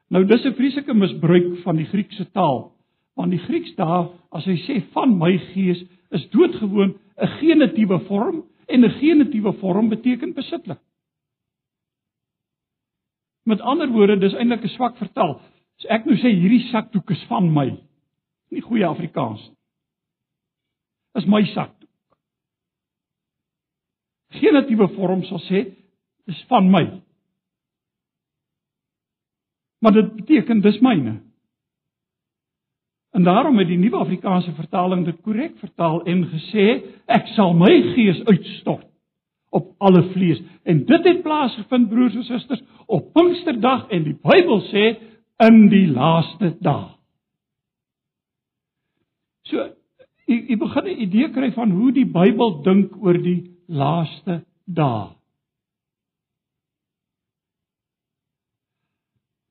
Nou 0.10 0.26
dis 0.26 0.46
'n 0.46 0.54
vreeslike 0.54 0.94
misbruik 0.94 1.58
van 1.64 1.76
die 1.76 1.86
Griekse 1.86 2.32
taal. 2.32 2.72
Want 3.16 3.32
die 3.32 3.40
Grieks 3.40 3.76
daar, 3.76 4.10
as 4.32 4.46
hy 4.46 4.58
sê 4.68 4.82
van 4.92 5.18
my 5.18 5.38
gees, 5.54 5.86
is 6.12 6.30
doodgewoon 6.30 6.96
'n 7.18 7.28
genitiewe 7.40 8.00
vorm 8.00 8.44
en 8.68 8.86
'n 8.86 8.90
genitiewe 9.00 9.54
vorm 9.54 9.90
beteken 9.90 10.34
besitlik. 10.34 10.80
Met 13.46 13.62
ander 13.62 13.88
woorde, 13.88 14.18
dis 14.18 14.34
eintlik 14.34 14.64
'n 14.64 14.68
swak 14.68 14.98
vertaal. 14.98 15.42
As 15.78 15.86
ek 15.90 16.06
nou 16.06 16.16
sê 16.16 16.30
hierdie 16.34 16.68
sakdoek 16.72 17.10
is 17.12 17.24
van 17.28 17.54
my, 17.54 17.78
nie 18.56 18.64
goeie 18.64 18.88
Afrikaans 18.88 19.44
nie. 19.50 19.56
Is 21.16 21.28
my 21.32 21.46
sakdoek. 21.48 21.92
Genitiewe 24.36 24.90
vorm 24.98 25.24
sal 25.30 25.40
sê 25.46 25.62
dis 26.28 26.42
van 26.50 26.68
my. 26.72 26.84
Maar 29.80 29.96
dit 29.96 30.12
beteken 30.18 30.64
dis 30.66 30.80
myne. 30.84 31.20
En 33.16 33.24
daarom 33.24 33.58
het 33.62 33.70
die 33.70 33.78
Nuwe 33.80 34.02
Afrikaanse 34.04 34.52
vertaling 34.58 35.06
dit 35.06 35.22
korrek 35.24 35.56
vertaal 35.62 36.02
en 36.04 36.26
gesê 36.34 36.66
ek 37.08 37.30
sal 37.36 37.54
my 37.56 37.72
gees 37.94 38.20
uitstort 38.28 38.90
op 39.56 39.70
alle 39.88 40.02
vlees. 40.12 40.42
En 40.68 40.82
dit 40.86 41.08
het 41.08 41.22
plaasgevind 41.24 41.88
broers 41.90 42.16
en 42.16 42.28
susters 42.28 42.64
op 42.92 43.14
Pinksterdag 43.14 43.88
en 43.88 44.04
die 44.04 44.18
Bybel 44.20 44.60
sê 44.68 44.84
in 45.48 45.70
die 45.72 45.88
laaste 45.88 46.58
dag. 46.60 46.95
So 49.50 49.62
jy, 50.28 50.38
jy 50.50 50.56
begin 50.58 50.88
'n 50.88 51.02
idee 51.06 51.30
kry 51.34 51.52
van 51.54 51.72
hoe 51.72 51.92
die 51.92 52.06
Bybel 52.06 52.62
dink 52.64 52.96
oor 52.98 53.18
die 53.18 53.52
laaste 53.68 54.44
dae. 54.66 55.14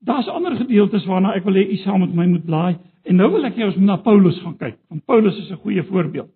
Daar's 0.05 0.27
ander 0.29 0.55
gedeeltes 0.55 1.05
waarna 1.09 1.33
ek 1.35 1.45
wil 1.47 1.57
hê 1.57 1.65
u 1.71 1.77
saam 1.81 1.99
met 1.99 2.13
my 2.13 2.27
moet 2.29 2.45
blaai. 2.45 2.75
En 3.05 3.15
nou 3.15 3.31
wil 3.31 3.45
ek 3.45 3.57
jou 3.57 3.71
na 3.81 3.97
Paulus 3.97 4.37
gaan 4.41 4.57
kyk, 4.57 4.77
want 4.89 5.05
Paulus 5.05 5.37
is 5.37 5.51
'n 5.51 5.61
goeie 5.63 5.83
voorbeeld. 5.83 6.31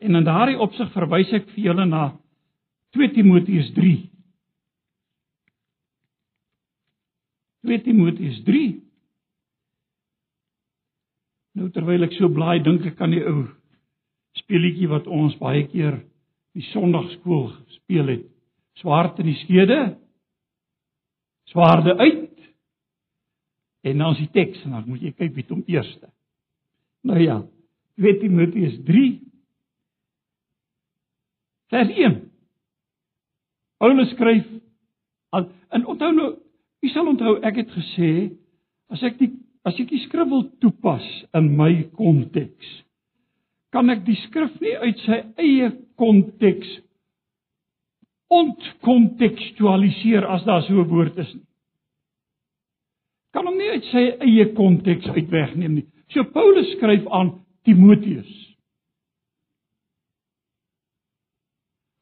En 0.00 0.14
in 0.14 0.24
daardie 0.24 0.58
opsig 0.58 0.92
verwys 0.92 1.32
ek 1.32 1.48
vir 1.50 1.64
julle 1.64 1.84
na 1.86 2.16
2 2.96 3.10
Timoteus 3.12 3.72
3. 3.72 4.10
2 7.62 7.82
Timoteus 7.82 8.42
3. 8.42 8.82
Nou 11.58 11.70
terwyl 11.74 12.06
ek 12.06 12.14
so 12.16 12.30
blaai, 12.30 12.60
dink 12.62 12.86
ek 12.86 13.00
aan 13.02 13.14
die 13.14 13.24
ou 13.26 13.44
speelietjie 14.38 14.90
wat 14.90 15.08
ons 15.10 15.34
baie 15.40 15.64
keer 15.70 15.98
die 16.54 16.66
Sondagskool 16.70 17.48
gespeel 17.54 18.14
het. 18.14 18.26
Swart 18.78 19.18
in 19.22 19.30
die 19.30 19.38
skede. 19.42 19.80
Swaarde 21.50 21.96
uit 21.98 22.30
En 23.80 23.98
dan 23.98 24.12
is 24.12 24.18
die 24.18 24.30
teks 24.30 24.62
en 24.62 24.70
dan 24.70 24.84
moet 24.86 25.00
jy 25.00 25.12
kyk 25.16 25.34
wie 25.34 25.46
hom 25.48 25.62
eerste. 25.66 26.10
Nou 27.06 27.20
ja, 27.20 27.38
2 27.96 28.18
Timoteus 28.20 28.76
3 28.84 29.04
vers 31.72 31.92
1. 31.96 32.18
Paulus 33.80 34.12
skryf 34.12 34.48
en 35.32 35.86
onthou 35.86 36.10
nou, 36.12 36.30
u 36.82 36.88
sal 36.92 37.08
onthou 37.08 37.38
ek 37.46 37.62
het 37.62 37.72
gesê 37.72 38.10
as 38.92 39.04
ek 39.06 39.16
die 39.20 39.30
as 39.64 39.80
ek 39.80 39.90
die 39.90 40.04
skrif 40.06 40.28
wil 40.30 40.46
toepas 40.62 41.06
in 41.36 41.50
my 41.56 41.72
konteks, 41.96 42.70
kan 43.72 43.90
ek 43.90 44.06
die 44.06 44.16
skrif 44.26 44.56
nie 44.60 44.76
uit 44.76 45.04
sy 45.04 45.20
eie 45.38 45.70
konteks 46.00 46.78
ontkontekstualiseer 48.30 50.26
as 50.26 50.44
daar 50.46 50.62
so 50.62 50.80
'n 50.80 50.88
woord 50.88 51.18
is 51.18 51.34
nie 51.34 51.50
kan 53.34 53.46
hom 53.46 53.58
nie 53.58 53.70
uit 53.70 53.86
sy 53.90 54.04
eie 54.26 54.46
konteks 54.56 55.08
uit 55.14 55.30
wegneem 55.30 55.78
nie. 55.78 55.86
So 56.10 56.26
Paulus 56.34 56.68
skryf 56.74 57.06
aan 57.14 57.36
Timoteus. 57.66 58.30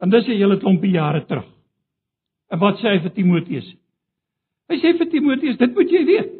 En 0.00 0.10
dis 0.10 0.26
'n 0.28 0.40
hele 0.40 0.58
klompie 0.58 0.92
jare 0.92 1.24
terug. 1.26 1.48
En 2.50 2.58
wat 2.58 2.78
sê 2.78 2.88
hy 2.94 2.98
vir 3.02 3.12
Timoteus? 3.12 3.68
Hy 4.68 4.76
sê 4.76 4.96
vir 4.98 5.10
Timoteus, 5.10 5.56
dit 5.58 5.74
moet 5.74 5.90
jy 5.90 6.04
weet. 6.04 6.32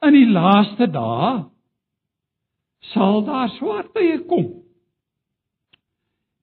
In 0.00 0.16
die 0.16 0.28
laaste 0.32 0.88
dae 0.88 1.32
sal 2.94 3.20
daar 3.26 3.50
swart 3.58 3.92
tye 3.94 4.16
kom. 4.28 4.46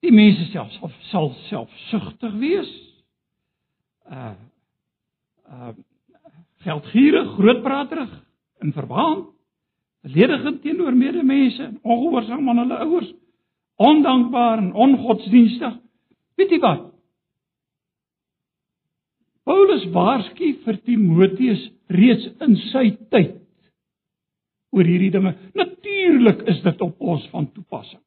Die 0.05 0.13
mense 0.13 0.45
self 0.51 0.75
sal, 0.77 0.91
sal 1.09 1.31
selfsugtig 1.47 2.35
wees. 2.41 2.69
Uh 4.05 4.35
uh 5.49 5.73
geldgierig, 6.67 7.27
grootpraterig, 7.37 8.13
in 8.65 8.71
verbaan, 8.73 9.27
beledigend 10.01 10.57
teenoor 10.63 10.95
medemense, 10.97 11.67
ongehoorsaam 11.85 12.49
aan 12.49 12.61
hulle 12.63 12.79
ouers, 12.81 13.11
ondankbaar 13.77 14.57
en 14.57 14.71
ongodsdienstig. 14.73 15.77
Weet 16.35 16.55
jy 16.55 16.59
wat? 16.65 16.87
Paulus 19.47 19.85
waarsku 19.93 20.49
vir 20.65 20.79
Timoteus 20.89 21.61
reeds 21.93 22.25
in 22.43 22.57
sy 22.67 22.89
tyd 23.13 23.37
oor 24.75 24.87
hierdie 24.87 25.11
dinge. 25.11 25.35
Natuurlik 25.53 26.43
is 26.51 26.61
dit 26.63 26.81
op 26.81 26.99
ons 26.99 27.27
van 27.31 27.51
toepassing. 27.51 28.01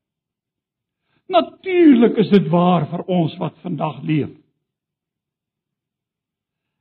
Natuurlik 1.30 2.18
is 2.18 2.30
dit 2.32 2.48
waar 2.50 2.88
vir 2.90 3.04
ons 3.06 3.36
wat 3.38 3.58
vandag 3.62 4.02
leef. 4.02 4.32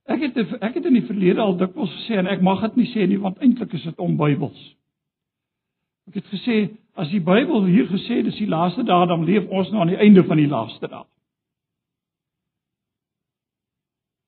Ek 0.10 0.24
het 0.26 0.38
ek 0.58 0.80
het 0.80 0.88
in 0.90 0.98
die 0.98 1.06
verlede 1.06 1.44
al 1.44 1.54
dikwels 1.58 1.92
gesê 2.00 2.18
en 2.18 2.30
ek 2.32 2.42
mag 2.42 2.64
dit 2.66 2.80
nie 2.82 2.90
sê 2.90 3.06
nie 3.06 3.20
want 3.22 3.38
eintlik 3.46 3.76
is 3.78 3.86
dit 3.86 4.02
onbybels. 4.02 4.60
Ek 6.10 6.18
het 6.18 6.32
gesê 6.34 6.58
as 6.98 7.12
die 7.14 7.22
Bybel 7.22 7.68
hier 7.70 7.86
gesê 7.92 8.24
dis 8.26 8.40
die 8.42 8.50
laaste 8.50 8.84
dae 8.88 9.06
dan 9.12 9.28
leef 9.28 9.46
ons 9.54 9.70
nou 9.70 9.84
aan 9.84 9.94
die 9.94 10.02
einde 10.02 10.26
van 10.26 10.42
die 10.42 10.50
laaste 10.50 10.90
dae. 10.90 11.06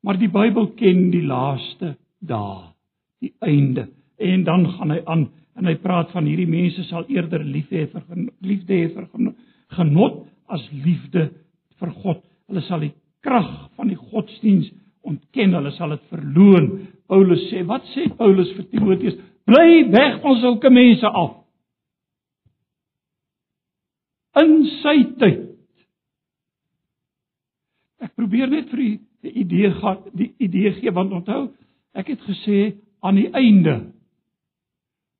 Maar 0.05 0.21
die 0.21 0.29
Bybel 0.29 0.69
ken 0.77 1.09
die 1.13 1.25
laaste 1.25 1.95
dae, 2.19 2.71
die 3.21 3.33
einde 3.41 3.87
en 4.21 4.45
dan 4.45 4.67
gaan 4.77 4.93
hy 4.93 5.01
aan 5.09 5.27
en 5.59 5.67
hy 5.67 5.75
praat 5.83 6.11
van 6.15 6.27
hierdie 6.29 6.49
mense 6.49 6.83
sal 6.89 7.07
eerder 7.11 7.43
lief 7.43 7.71
hê 7.73 7.87
vir 7.91 8.27
liefde 8.45 8.77
hê 8.77 8.87
vir 8.93 9.07
genot 9.77 10.23
as 10.51 10.63
liefde 10.71 11.29
vir 11.79 11.91
God. 12.03 12.21
Hulle 12.47 12.63
sal 12.67 12.83
die 12.85 12.93
krag 13.23 13.49
van 13.77 13.91
die 13.91 13.99
godsdiens 13.99 14.69
ontken, 15.07 15.55
hulle 15.57 15.71
sal 15.77 15.95
dit 15.95 16.07
verloon. 16.11 16.71
Paulus 17.11 17.43
sê, 17.49 17.63
wat 17.67 17.85
sê 17.95 18.07
Paulus 18.17 18.51
vir 18.57 18.67
Timoteus? 18.71 19.19
Bly 19.49 19.85
weg 19.91 20.19
van 20.23 20.37
sulke 20.41 20.71
mense 20.71 21.07
af. 21.07 21.37
In 24.41 24.61
sy 24.79 24.97
tyd. 25.19 25.47
Ek 28.01 28.13
probeer 28.17 28.49
net 28.49 28.69
vir 28.71 28.81
u 28.81 28.91
die 29.21 29.33
idee 29.43 29.69
gehad, 29.75 30.05
die 30.17 30.31
idee 30.41 30.71
gee 30.79 30.93
want 30.95 31.13
onthou, 31.13 31.49
ek 31.93 32.13
het 32.13 32.23
gesê 32.25 32.61
aan 33.05 33.19
die 33.19 33.27
einde. 33.37 33.75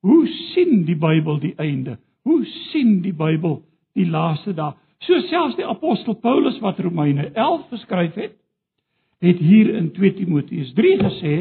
Hoe 0.02 0.28
sien 0.28 0.86
die 0.86 0.98
Bybel 0.98 1.40
die 1.40 1.54
einde? 1.62 1.98
Hoe 2.26 2.46
sien 2.46 3.02
die 3.02 3.14
Bybel 3.14 3.62
die 3.94 4.06
laaste 4.06 4.54
dae? 4.58 4.74
So 5.06 5.18
selfs 5.30 5.58
die 5.58 5.66
apostel 5.66 6.16
Paulus 6.22 6.60
wat 6.62 6.80
Romeine 6.80 7.32
11 7.34 7.68
geskryf 7.70 8.18
het, 8.18 8.36
het 9.22 9.38
hier 9.38 9.74
in 9.76 9.92
2 9.94 10.14
Timoteus 10.18 10.74
3 10.78 10.98
gesê 11.02 11.36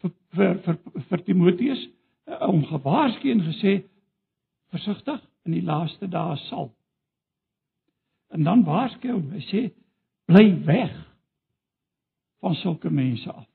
vir 0.00 0.12
vir 0.36 0.56
vir, 0.64 0.78
vir 1.08 1.24
Timoteus 1.24 1.82
uh, 2.28 2.48
om 2.48 2.64
gewaarsku 2.68 3.30
en 3.32 3.44
gesê 3.48 3.74
versigtig 4.72 5.20
in 5.44 5.56
die 5.56 5.64
laaste 5.64 6.08
dae 6.08 6.36
sal. 6.48 6.70
En 8.32 8.44
dan 8.44 8.64
waarsku 8.66 9.12
hom, 9.12 9.28
hy 9.32 9.44
sê 9.48 9.64
bly 10.28 10.46
weg 10.66 10.94
van 12.44 12.56
sulke 12.60 12.90
mense 12.92 13.30
af. 13.32 13.48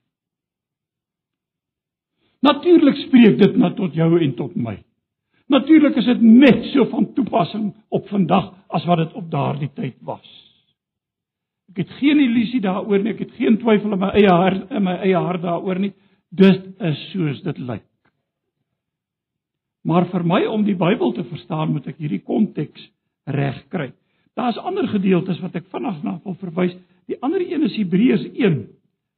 Natuurlik 2.40 2.96
spreek 3.06 3.38
dit 3.38 3.56
na 3.60 3.72
tot 3.76 3.94
jou 3.94 4.14
en 4.20 4.34
tot 4.36 4.54
my. 4.56 4.78
Natuurlik 5.50 5.96
is 5.98 6.06
dit 6.08 6.22
net 6.22 6.64
so 6.70 6.86
van 6.92 7.10
toepassing 7.14 7.72
op 7.88 8.06
vandag 8.08 8.52
as 8.68 8.86
wat 8.88 9.02
dit 9.02 9.16
op 9.18 9.30
daardie 9.30 9.70
tyd 9.74 9.96
was. 10.06 10.26
Ek 11.74 11.82
het 11.84 11.90
geen 11.98 12.18
illusie 12.22 12.62
daaroor 12.62 13.02
nie, 13.02 13.12
ek 13.14 13.24
het 13.26 13.34
geen 13.38 13.58
twyfel 13.60 13.94
in 13.94 14.02
my 14.02 14.10
eie 14.18 14.30
hart 14.30 14.72
in 14.74 14.86
my 14.86 14.96
eie 15.04 15.18
hart 15.18 15.42
daaroor 15.42 15.78
nie. 15.82 15.92
Dit 16.30 16.66
is 16.86 17.02
soos 17.10 17.42
dit 17.42 17.58
lyk. 17.58 17.86
Maar 19.86 20.06
vir 20.12 20.24
my 20.26 20.44
om 20.46 20.64
die 20.64 20.76
Bybel 20.76 21.14
te 21.16 21.24
verstaan, 21.24 21.72
moet 21.72 21.88
ek 21.88 21.98
hierdie 21.98 22.22
konteks 22.22 22.82
reg 23.30 23.62
kry. 23.72 23.90
Daar's 24.38 24.58
ander 24.60 24.86
gedeeltes 24.88 25.40
wat 25.42 25.56
ek 25.58 25.70
vanaand 25.72 26.04
na 26.04 26.18
wil 26.24 26.36
verwys. 26.40 26.76
Die 27.10 27.18
ander 27.24 27.42
een 27.42 27.64
is 27.66 27.76
Hebreërs 27.78 28.26
1. 28.32 28.58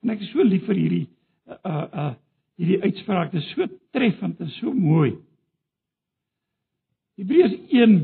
En 0.02 0.12
ek 0.14 0.22
is 0.24 0.30
so 0.32 0.44
lief 0.46 0.64
vir 0.68 0.78
hierdie 0.80 1.06
uh 1.52 1.87
uh 1.92 2.12
hierdie 2.61 2.81
uitspraak. 2.83 3.33
Dit 3.33 3.43
is 3.43 3.51
so 3.55 3.67
treffend 3.95 4.41
en 4.41 4.51
so 4.59 4.73
mooi. 4.73 5.15
Hebreërs 7.21 7.55
1 7.71 7.99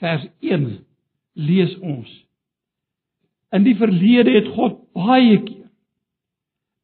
vers 0.00 0.26
1 0.44 0.68
lees 1.36 1.74
ons 1.80 2.12
In 3.54 3.64
die 3.64 3.76
verlede 3.78 4.34
het 4.34 4.48
God 4.56 4.80
baie 4.96 5.38
keer 5.44 5.68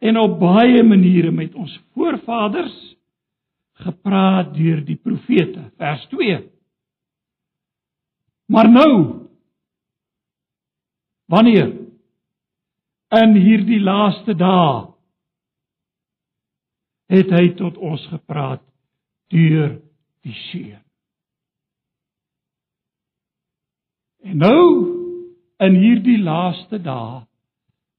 en 0.03 0.19
op 0.19 0.39
baie 0.41 0.83
maniere 0.83 1.31
met 1.35 1.55
ons 1.55 1.73
voorvaders 1.95 2.75
gepraat 3.83 4.53
deur 4.55 4.81
die 4.87 4.97
profete. 4.99 5.69
Vers 5.79 6.07
2. 6.11 6.39
Maar 8.51 8.71
nou 8.71 8.95
wanneer 11.31 11.71
in 13.23 13.37
hierdie 13.37 13.81
laaste 13.83 14.35
dae 14.39 14.92
het 17.13 17.33
hy 17.33 17.53
tot 17.59 17.77
ons 17.77 18.03
gepraat 18.09 18.63
deur 19.33 19.77
die 20.25 20.37
seun. 20.49 20.81
En 24.23 24.39
nou 24.39 24.65
in 25.63 25.79
hierdie 25.79 26.19
laaste 26.23 26.79
dae 26.83 27.23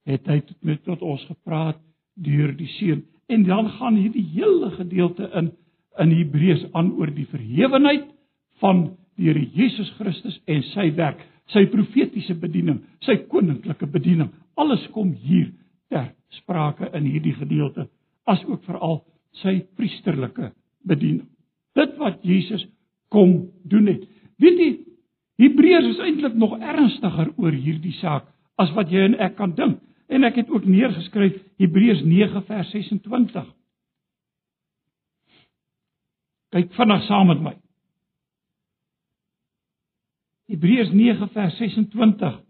het 0.08 0.26
hy 0.28 0.40
met 0.64 0.82
tot 0.84 1.02
ons 1.04 1.22
gepraat 1.28 1.80
deur 2.14 2.52
die 2.56 2.70
seun 2.78 3.04
en 3.32 3.44
dan 3.46 3.70
gaan 3.78 3.96
hierdie 3.96 4.24
hele 4.34 4.70
gedeelte 4.76 5.30
in 5.38 5.52
in 6.02 6.10
Hebreërs 6.10 6.64
aan 6.74 6.92
oor 6.98 7.10
die 7.14 7.26
verhewenheid 7.30 8.08
van 8.62 8.84
die 9.14 9.28
Here 9.28 9.44
Jesus 9.54 9.90
Christus 9.98 10.40
en 10.50 10.62
sy 10.72 10.88
werk, 10.96 11.20
sy 11.54 11.66
profetiese 11.70 12.34
bediening, 12.40 12.80
sy 13.06 13.20
koninklike 13.30 13.86
bediening. 13.90 14.32
Alles 14.58 14.82
kom 14.94 15.12
hier 15.22 15.52
ter 15.92 16.10
sprake 16.40 16.88
in 16.96 17.06
hierdie 17.06 17.34
gedeelte, 17.36 17.86
asook 18.30 18.64
veral 18.64 19.02
sy 19.42 19.58
priesterlike 19.76 20.52
bediening. 20.86 21.28
Dit 21.74 21.96
wat 21.98 22.22
Jesus 22.22 22.64
kom 23.12 23.50
doen 23.68 23.88
het. 23.90 24.04
Weet 24.42 24.60
jy, 24.60 24.70
Hebreërs 25.42 25.88
is 25.96 26.02
eintlik 26.04 26.36
nog 26.38 26.54
ernstiger 26.60 27.32
oor 27.42 27.54
hierdie 27.54 27.96
saak 27.98 28.28
as 28.60 28.70
wat 28.76 28.92
jy 28.94 29.02
en 29.08 29.18
ek 29.22 29.34
kan 29.38 29.54
dink. 29.58 29.80
En 30.06 30.26
ek 30.26 30.38
het 30.42 30.50
ook 30.52 30.66
neergeskryf 30.68 31.40
Hebreërs 31.58 32.04
9 32.06 32.44
vers 32.46 32.70
26. 32.70 33.48
Kyk 36.54 36.74
vinnig 36.76 37.06
saam 37.08 37.32
met 37.32 37.40
my. 37.42 37.54
Hebreërs 40.52 40.92
9 40.94 41.30
vers 41.34 41.56
26. 41.58 42.43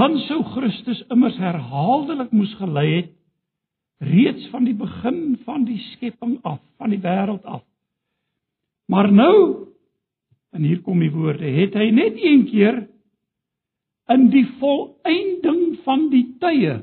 Dan 0.00 0.16
sou 0.24 0.40
Christus 0.54 1.02
immers 1.12 1.36
herhaaldelik 1.36 2.30
moes 2.32 2.52
gelei 2.56 2.88
het 2.94 3.10
reeds 4.00 4.46
van 4.48 4.64
die 4.64 4.76
begin 4.76 5.34
van 5.44 5.66
die 5.68 5.76
skepping 5.90 6.38
af, 6.48 6.62
van 6.80 6.94
die 6.94 7.02
wêreld 7.02 7.44
af. 7.44 7.60
Maar 8.88 9.10
nou, 9.12 9.66
en 10.56 10.64
hier 10.64 10.80
kom 10.80 11.02
die 11.04 11.12
woorde, 11.12 11.44
het 11.44 11.76
hy 11.76 11.90
net 11.92 12.16
een 12.16 12.46
keer 12.48 12.78
in 14.10 14.30
die 14.32 14.46
volëinding 14.62 15.82
van 15.84 16.08
die 16.14 16.24
tye 16.40 16.78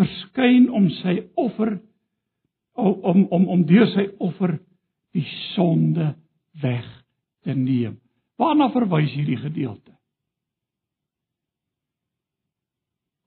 verskyn 0.00 0.70
om 0.74 0.88
sy 1.02 1.20
offer 1.38 1.76
om 2.74 3.26
om 3.28 3.44
om 3.54 3.66
deur 3.68 3.86
sy 3.92 4.08
offer 4.24 4.56
die 5.14 5.26
sonde 5.52 6.14
weg 6.64 6.88
te 7.46 7.54
neem. 7.54 8.00
Waarna 8.40 8.72
verwys 8.72 9.12
hierdie 9.14 9.38
gedeelte? 9.38 9.92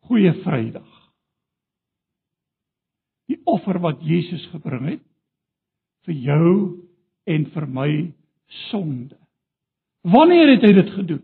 Goeie 0.07 0.33
Vrydag 0.43 0.97
die 3.27 3.39
offer 3.43 3.79
wat 3.83 4.03
Jesus 4.07 4.45
gebring 4.53 4.85
het 4.87 5.03
vir 6.07 6.19
jou 6.23 6.51
en 7.27 7.47
vir 7.51 7.65
my 7.67 7.89
sonde. 8.69 9.17
Wanneer 10.07 10.53
het 10.53 10.63
hy 10.63 10.71
dit 10.77 10.93
gedoen? 10.95 11.23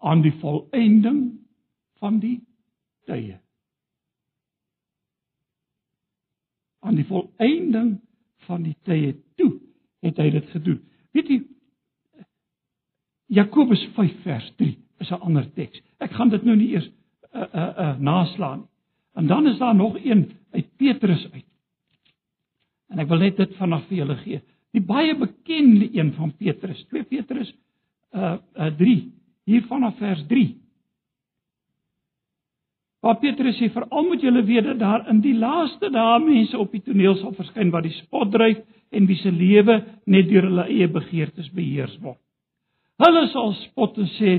Aan 0.00 0.22
die 0.24 0.32
volëinding 0.40 1.20
van 2.00 2.20
die 2.22 2.38
tye. 3.08 3.36
Aan 6.80 6.96
die 6.96 7.04
volëinding 7.08 7.98
van 8.46 8.64
die 8.64 8.76
tye 8.88 9.12
toe 9.36 9.52
het 10.06 10.16
hy 10.22 10.30
dit 10.38 10.50
gedoen. 10.54 10.80
Weet 11.16 11.32
jy 11.32 11.42
Jakobus 13.36 13.82
5 13.96 14.20
vers 14.22 14.52
3 14.56 14.76
is 15.02 15.10
'n 15.10 15.20
ander 15.20 15.52
teks. 15.52 15.82
Ek 15.98 16.12
gaan 16.14 16.30
dit 16.30 16.44
nou 16.44 16.56
nie 16.56 16.72
eers 16.72 16.88
uh 17.36 17.46
uh, 17.54 17.68
uh 17.78 17.98
naslaan. 17.98 18.66
En 19.14 19.26
dan 19.26 19.46
is 19.46 19.58
daar 19.58 19.74
nog 19.74 19.96
een 20.04 20.30
uit 20.50 20.76
Petrus 20.76 21.28
uit. 21.32 21.44
En 22.88 22.98
ek 22.98 23.08
wil 23.08 23.24
net 23.24 23.36
dit 23.36 23.56
vanaand 23.58 23.88
vir 23.88 23.96
julle 24.02 24.16
gee. 24.22 24.42
Die 24.76 24.82
baie 24.84 25.14
bekende 25.16 25.88
een 25.92 26.12
van 26.14 26.34
Petrus, 26.36 26.84
2 26.92 27.08
Petrus 27.10 27.52
uh 28.14 28.36
uh 28.54 28.70
3 28.78 28.96
hier 29.46 29.66
vanaf 29.70 29.96
vers 29.98 30.24
3. 30.26 30.46
Waar 33.00 33.18
Petrus 33.22 33.58
sê 33.60 33.68
veral 33.70 34.08
moet 34.08 34.22
julle 34.24 34.42
weet 34.44 34.64
dat 34.64 34.78
daar 34.78 35.04
in 35.10 35.20
die 35.22 35.34
laaste 35.38 35.90
dae 35.94 36.18
mense 36.24 36.58
op 36.58 36.72
die 36.74 36.82
toneel 36.82 37.14
sal 37.20 37.34
verskyn 37.36 37.70
wat 37.70 37.86
die 37.86 37.94
spot 38.00 38.32
dryf 38.34 38.62
en 38.90 39.06
wie 39.06 39.18
se 39.20 39.30
lewe 39.30 39.78
net 40.06 40.28
deur 40.30 40.48
hulle 40.48 40.66
eie 40.66 40.88
begeertes 40.90 41.50
beheers 41.54 41.94
word. 42.02 42.18
Hulle 43.02 43.26
sal 43.30 43.52
spot 43.60 43.98
en 44.02 44.08
sê, 44.16 44.32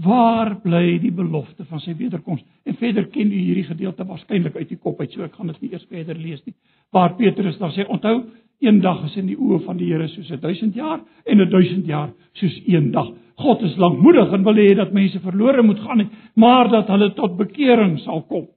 "Waar 0.00 0.60
bly 0.62 0.98
die 0.98 1.12
belofte 1.12 1.64
van 1.64 1.80
sy 1.80 1.94
wederkoms?" 1.96 2.44
En 2.64 2.74
verder 2.74 3.06
ken 3.06 3.32
u 3.32 3.36
hierdie 3.36 3.64
gedeelte 3.64 4.04
waarskynlik 4.04 4.56
uit 4.56 4.68
die 4.68 4.78
kop 4.78 5.00
uit, 5.00 5.12
so 5.12 5.22
ek 5.22 5.34
gaan 5.34 5.46
dit 5.46 5.60
nie 5.60 5.72
eers 5.72 5.86
verder 5.88 6.16
lees 6.16 6.44
nie. 6.44 6.54
Waar 6.90 7.16
Petrus 7.16 7.58
dan 7.58 7.72
sê, 7.72 7.86
"Onthou, 7.88 8.24
eendag 8.60 9.04
is 9.04 9.16
in 9.16 9.26
die 9.26 9.36
oë 9.36 9.64
van 9.64 9.76
die 9.76 9.92
Here 9.92 10.08
soos 10.08 10.30
'n 10.30 10.40
1000 10.40 10.74
jaar 10.74 11.00
en 11.26 11.40
'n 11.40 11.50
1000 11.50 11.86
jaar 11.86 12.12
soos 12.32 12.60
een 12.66 12.90
dag." 12.90 13.12
God 13.40 13.62
is 13.62 13.76
lankmoedig 13.76 14.32
en 14.32 14.44
wil 14.44 14.54
hê 14.54 14.74
dat 14.76 14.92
mense 14.92 15.20
verlore 15.20 15.62
moet 15.62 15.80
gaan, 15.80 16.10
maar 16.34 16.68
dat 16.68 16.88
hulle 16.88 17.12
tot 17.16 17.36
bekering 17.36 17.98
sal 17.98 18.22
kom. 18.22 18.48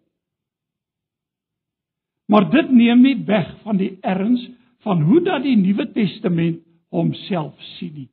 Maar 2.27 2.49
dit 2.49 2.71
neem 2.71 3.01
nie 3.01 3.17
weg 3.25 3.49
van 3.63 3.77
die 3.77 3.97
erns 4.01 4.49
van 4.83 5.01
hoe 5.01 5.21
dat 5.23 5.43
die 5.43 5.55
Nuwe 5.57 5.91
Testament 5.91 6.59
homself 6.89 7.53
sien 7.77 7.93
nie. 7.93 8.09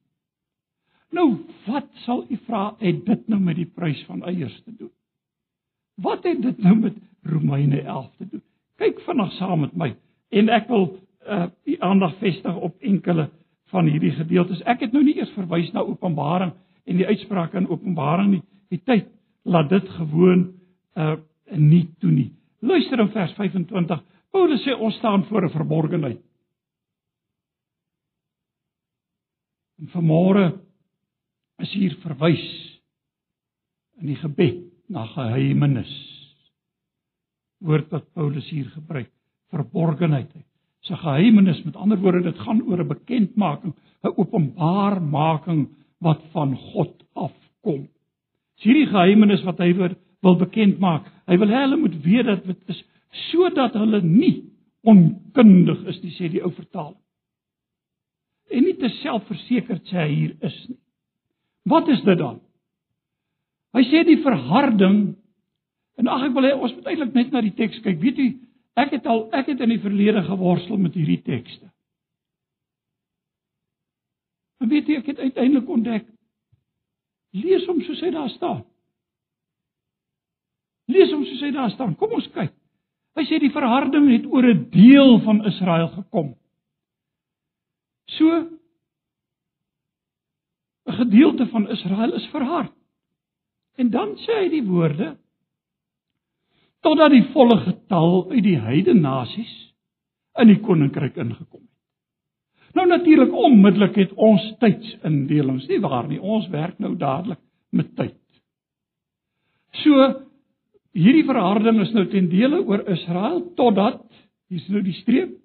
Nou, 1.10 1.26
wat 1.66 1.88
sal 2.04 2.24
u 2.28 2.38
vra 2.46 2.74
het 2.78 3.04
dit 3.06 3.28
nou 3.28 3.40
met 3.42 3.58
die 3.58 3.66
prys 3.66 4.02
van 4.06 4.22
eiers 4.22 4.62
te 4.64 4.74
doen? 4.76 4.92
Wat 6.00 6.24
het 6.24 6.42
dit 6.42 6.58
nou 6.62 6.76
met 6.76 6.96
Romeine 7.22 7.82
11 7.82 8.10
te 8.16 8.28
doen? 8.30 8.42
Kyk 8.76 9.00
vanaand 9.04 9.32
saam 9.32 9.60
met 9.60 9.76
my 9.76 9.94
en 10.30 10.48
ek 10.48 10.68
wil 10.70 10.92
uh 11.28 11.50
die 11.68 11.76
aandag 11.84 12.14
vestig 12.18 12.56
op 12.56 12.78
enkele 12.80 13.28
van 13.70 13.86
hierdie 13.86 14.12
gedeeltes. 14.16 14.62
Ek 14.62 14.80
het 14.80 14.92
nou 14.92 15.02
nie 15.04 15.18
eers 15.18 15.32
verwys 15.36 15.68
na 15.74 15.82
Openbaring 15.84 16.54
en 16.86 16.96
die 16.96 17.06
uitsprake 17.06 17.58
in 17.58 17.68
Openbaring 17.68 18.30
nie. 18.30 18.42
Die 18.72 18.80
tyd 18.80 19.10
laat 19.44 19.68
dit 19.68 19.88
gewoon 19.98 20.46
uh 20.96 21.16
nie 21.50 21.88
toe 21.98 22.10
nie. 22.10 22.30
Luister 22.62 23.00
in 23.00 23.10
vers 23.10 23.32
25. 23.34 24.02
Paulus 24.30 24.62
sê 24.62 24.74
ons 24.78 24.94
staan 24.96 25.24
voor 25.26 25.44
'n 25.44 25.50
verborgenheid. 25.50 26.20
En 29.80 29.88
vanmôre 29.88 30.60
is 31.64 31.72
hier 31.76 31.96
verwys 32.04 32.46
in 34.00 34.10
die 34.10 34.18
gebed 34.20 34.64
na 34.90 35.06
geheimenis. 35.12 35.90
Woord 37.60 37.90
wat 37.92 38.06
Paulus 38.16 38.46
hier 38.50 38.70
gebruik, 38.72 39.10
verborgenheid. 39.52 40.30
Sy 40.88 40.96
geheimenis 40.96 41.60
met 41.66 41.76
ander 41.76 42.00
woorde 42.00 42.24
dit 42.24 42.38
gaan 42.40 42.62
oor 42.64 42.80
'n 42.80 42.88
bekendmaking, 42.88 43.74
'n 44.04 44.14
openbaarmaking 44.16 45.68
wat 46.00 46.22
van 46.32 46.56
God 46.56 47.04
afkom. 47.14 47.88
Dis 48.56 48.64
hierdie 48.64 48.86
geheimenis 48.86 49.44
wat 49.44 49.58
hy 49.58 49.72
wil 50.22 50.36
bekend 50.36 50.78
maak. 50.80 51.04
Hy 51.26 51.36
wil 51.36 51.48
hê 51.48 51.60
hulle 51.66 51.76
moet 51.76 52.02
weet 52.02 52.26
dat 52.26 52.46
dit 52.46 52.68
is 52.68 52.84
sodat 53.30 53.74
hulle 53.74 54.00
nie 54.00 54.44
onkundig 54.82 55.84
is 55.86 56.02
nie, 56.02 56.12
sê 56.16 56.28
die 56.30 56.42
ou 56.42 56.50
vertaling 56.50 57.00
en 58.50 58.66
nie 58.66 58.76
te 58.78 58.90
selfversekerd 59.00 59.88
sê 59.88 59.98
hy 60.02 60.12
hier 60.12 60.32
is 60.46 60.56
nie. 60.68 60.78
Wat 61.68 61.88
is 61.88 62.02
dit 62.04 62.18
dan? 62.18 62.40
Hy 63.76 63.82
sê 63.86 64.04
die 64.06 64.20
verharding 64.24 65.00
en 66.00 66.08
ag 66.08 66.30
ek 66.30 66.34
wil 66.34 66.48
hê 66.48 66.54
ons 66.56 66.72
moet 66.74 66.88
eintlik 66.90 67.12
net 67.14 67.32
na 67.32 67.42
die 67.44 67.54
teks 67.54 67.82
kyk. 67.84 68.00
Weet 68.00 68.18
jy, 68.18 68.30
ek 68.80 68.96
het 68.96 69.06
al 69.06 69.26
ek 69.36 69.52
het 69.52 69.60
in 69.60 69.74
die 69.74 69.82
verlede 69.82 70.22
geworstel 70.26 70.80
met 70.80 70.96
hierdie 70.96 71.20
tekste. 71.22 71.68
En 74.60 74.68
weet 74.72 74.88
jy, 74.88 74.98
ek 75.00 75.12
het 75.12 75.20
uiteindelik 75.20 75.68
ontdek 75.68 76.08
lees 77.36 77.66
hom 77.68 77.80
soos 77.86 78.00
hy 78.02 78.10
daar 78.14 78.30
staan. 78.34 78.62
Lees 80.90 81.12
hom 81.14 81.22
soos 81.26 81.42
hy 81.44 81.52
daar 81.54 81.70
staan. 81.74 81.94
Kom 81.98 82.16
ons 82.16 82.26
kyk. 82.34 82.52
Hy 83.18 83.24
sê 83.26 83.40
die 83.42 83.52
verharding 83.54 84.08
het 84.10 84.26
oor 84.26 84.46
'n 84.46 84.70
deel 84.70 85.20
van 85.26 85.44
Israel 85.46 85.88
gekom. 85.94 86.34
So 88.18 88.48
'n 90.90 90.96
gedeelte 90.96 91.46
van 91.46 91.68
Israel 91.68 92.12
is 92.14 92.26
verhard. 92.26 92.72
En 93.76 93.90
dan 93.90 94.16
sê 94.16 94.32
hy 94.42 94.48
die 94.48 94.64
woorde 94.66 95.16
totdat 96.80 97.10
die 97.10 97.26
volle 97.32 97.58
getal 97.60 98.30
uit 98.30 98.42
die 98.42 98.58
heidene 98.58 99.00
nasies 99.00 99.74
in 100.40 100.48
die 100.48 100.60
koninkryk 100.60 101.16
ingekom 101.16 101.60
het. 101.60 102.74
Nou 102.74 102.86
natuurlik 102.86 103.32
onmiddellik 103.32 103.94
het 103.94 104.12
ons 104.12 104.54
tydsindelings, 104.58 105.66
nie 105.68 105.80
waar 105.80 106.08
nie, 106.08 106.20
ons 106.20 106.48
werk 106.48 106.78
nou 106.78 106.96
dadelik 106.96 107.40
met 107.70 107.94
tyd. 107.96 108.16
So 109.82 110.08
hierdie 110.92 111.26
verharding 111.26 111.80
is 111.80 111.92
nou 111.92 112.06
ten 112.06 112.28
dele 112.28 112.62
oor 112.64 112.88
Israel 112.88 113.52
totdat 113.56 114.02
hier's 114.48 114.68
nou 114.68 114.82
die 114.82 114.96
streep 115.02 115.36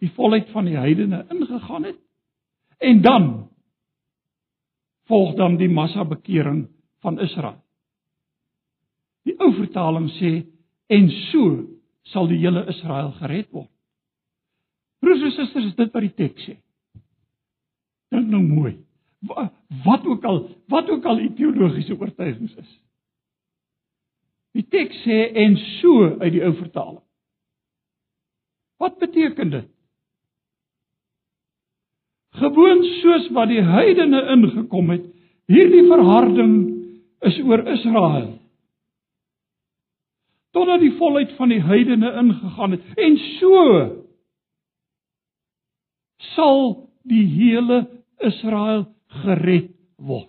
die 0.00 0.10
volheid 0.16 0.48
van 0.50 0.64
die 0.64 0.76
heidene 0.76 1.24
ingegaan 1.30 1.84
het 1.84 2.00
En 2.80 3.00
dan 3.00 3.48
volg 5.10 5.34
dan 5.38 5.58
die 5.60 5.70
massa 5.70 6.04
bekering 6.06 6.64
van 7.04 7.18
Israel. 7.20 7.58
Die 9.26 9.36
ou 9.42 9.52
vertaling 9.58 10.08
sê 10.16 10.32
en 10.90 11.10
so 11.30 11.66
sal 12.10 12.30
die 12.30 12.40
hele 12.40 12.64
Israel 12.72 13.12
gered 13.18 13.50
word. 13.52 13.70
Broers 15.00 15.22
en 15.24 15.32
susters, 15.32 15.70
is 15.70 15.76
dit 15.78 15.92
wat 15.94 16.04
die 16.04 16.14
teks 16.16 16.46
sê. 16.48 16.56
Dink 18.10 18.30
nou 18.32 18.42
mooi. 18.44 18.74
Wat 19.84 20.06
ook 20.08 20.24
al, 20.24 20.40
wat 20.72 20.88
ook 20.90 21.04
al 21.08 21.20
die 21.20 21.32
teologiese 21.38 21.96
oortuigings 21.96 22.56
is. 22.60 22.70
Die 24.56 24.66
teks 24.66 25.04
sê 25.04 25.22
en 25.44 25.56
so 25.80 26.08
uit 26.20 26.32
die 26.34 26.42
ou 26.44 26.54
vertaling. 26.58 27.04
Wat 28.80 28.98
beteken 28.98 29.52
dit? 29.52 29.68
Gewoon 32.30 32.82
soos 33.00 33.30
wat 33.34 33.48
die 33.50 33.62
heidene 33.62 34.22
ingekom 34.34 34.90
het. 34.94 35.06
Hierdie 35.50 35.86
verharding 35.88 36.54
is 37.26 37.38
oor 37.42 37.64
Israel. 37.68 38.28
Totdat 40.54 40.82
die 40.82 40.94
volheid 40.98 41.32
van 41.38 41.50
die 41.52 41.62
heidene 41.62 42.12
ingegaan 42.22 42.76
het 42.76 42.98
en 42.98 43.16
so 43.38 43.64
sal 46.34 46.90
die 47.08 47.24
hele 47.26 47.82
Israel 48.18 48.84
gered 49.22 49.70
word. 49.96 50.28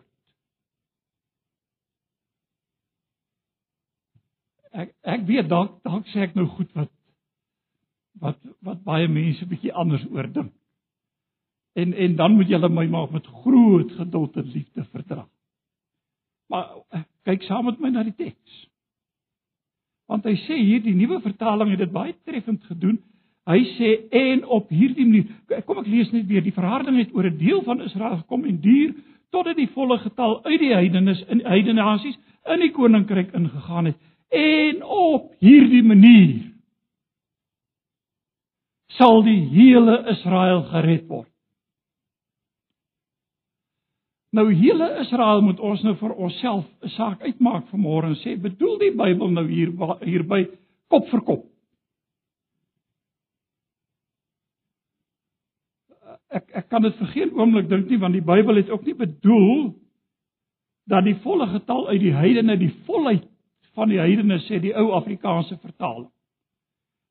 Ek 4.72 4.94
ek 5.04 5.26
weet 5.28 5.50
dalk 5.52 5.82
dalk 5.84 6.08
sê 6.14 6.24
ek 6.28 6.38
nou 6.38 6.48
goed 6.56 6.70
wat 6.78 6.92
wat 8.22 8.40
wat 8.64 8.84
baie 8.88 9.10
mense 9.12 9.46
bietjie 9.50 9.74
anders 9.74 10.06
oor 10.14 10.30
dink. 10.32 10.54
En 11.74 11.94
en 11.94 12.16
dan 12.16 12.36
moet 12.36 12.48
julle 12.48 12.70
my 12.70 12.88
maar 12.88 13.12
met 13.12 13.28
groot 13.44 13.92
geduld 13.92 14.36
en 14.36 14.52
liefde 14.54 14.84
verdra. 14.92 15.28
Maar 16.48 16.68
eh, 16.90 17.04
kyk 17.24 17.44
saam 17.48 17.66
met 17.66 17.80
my 17.80 17.90
na 17.90 18.04
die 18.04 18.16
teks. 18.16 18.58
Want 20.12 20.28
hy 20.28 20.36
sê 20.44 20.58
hier 20.60 20.84
die 20.84 20.96
nuwe 20.96 21.22
vertaling 21.24 21.72
het 21.72 21.80
dit 21.80 21.92
baie 21.92 22.16
treffend 22.28 22.64
gedoen. 22.68 23.00
Hy 23.48 23.62
sê 23.78 23.94
en 24.12 24.44
op 24.46 24.70
hierdie 24.70 25.06
manier 25.08 25.64
kom 25.66 25.80
ek 25.82 25.88
lees 25.88 26.12
net 26.12 26.28
weer 26.28 26.44
die 26.44 26.56
verharding 26.56 27.00
het 27.00 27.16
oor 27.16 27.26
'n 27.30 27.38
deel 27.38 27.64
van 27.64 27.82
Israel 27.82 28.18
gekom 28.18 28.46
en 28.46 28.60
duur 28.62 28.94
totdat 29.32 29.56
die 29.56 29.72
volle 29.74 29.98
getal 29.98 30.44
uit 30.44 30.60
die 30.60 30.74
heidenes 30.74 31.24
in 31.28 31.42
heidene 31.46 31.82
nasies 31.82 32.20
in 32.52 32.60
die 32.60 32.72
koninkryk 32.72 33.34
ingegaan 33.34 33.86
het 33.86 33.98
en 34.32 34.84
op 34.84 35.32
hierdie 35.40 35.84
manier 35.84 36.52
sal 39.00 39.24
die 39.24 39.40
hele 39.56 39.98
Israel 40.12 40.64
gered 40.72 41.08
word. 41.08 41.31
Nou 44.32 44.54
hele 44.54 44.88
Israel 45.00 45.42
moet 45.44 45.60
ons 45.60 45.82
nou 45.84 45.96
vir 46.00 46.14
onsself 46.16 46.66
'n 46.82 46.90
saak 46.90 47.22
uitmaak 47.22 47.66
vanmôre 47.68 48.08
en 48.08 48.16
sê 48.16 48.38
bedoel 48.40 48.78
die 48.80 48.92
Bybel 48.96 49.30
nou 49.30 49.48
hier 49.48 49.72
hierby 50.08 50.48
kop 50.88 51.10
vir 51.10 51.22
kop. 51.22 51.46
Ek 56.30 56.52
ek 56.56 56.70
kan 56.70 56.82
dit 56.82 56.96
vir 56.96 57.08
geen 57.08 57.34
oomblik 57.36 57.68
dink 57.70 57.90
nie 57.90 58.00
want 58.00 58.14
die 58.14 58.24
Bybel 58.24 58.56
het 58.56 58.70
ook 58.70 58.86
nie 58.86 58.96
bedoel 58.96 59.74
dat 60.88 61.04
die 61.04 61.20
volle 61.24 61.48
getal 61.48 61.88
uit 61.88 62.00
die 62.00 62.16
heidene 62.16 62.58
die 62.58 62.74
volheid 62.86 63.28
van 63.76 63.90
die 63.90 64.00
heidene 64.00 64.40
sê 64.40 64.60
die 64.60 64.76
ou 64.76 64.92
Afrikaanse 64.92 65.58
vertaling. 65.58 66.12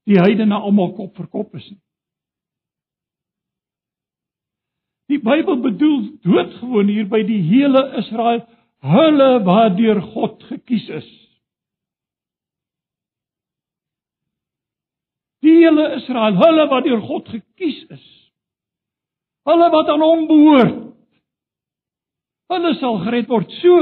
Die 0.06 0.16
heidene 0.16 0.54
almal 0.54 0.94
kop 0.96 1.16
vir 1.16 1.26
kop 1.26 1.54
is 1.54 1.70
nie. 1.70 1.80
Die 5.10 5.18
Bybel 5.18 5.58
bedoel 5.62 6.02
doodgewoon 6.22 6.90
hier 6.92 7.08
by 7.10 7.24
die 7.26 7.40
hele 7.48 7.82
Israel, 7.98 8.44
hulle 8.86 9.30
wat 9.44 9.74
deur 9.76 9.98
God 10.14 10.44
gekies 10.48 10.86
is. 11.00 11.08
Die 15.42 15.56
hele 15.56 15.88
Israel, 15.96 16.36
hulle 16.38 16.68
wat 16.70 16.86
deur 16.86 17.02
God 17.02 17.28
gekies 17.32 17.82
is. 17.90 18.06
Hulle 19.48 19.70
wat 19.72 19.90
aan 19.90 20.04
hom 20.04 20.26
behoort. 20.28 20.78
Hulle 22.50 22.72
sal 22.80 22.98
gered 23.04 23.28
word. 23.30 23.50
So 23.60 23.76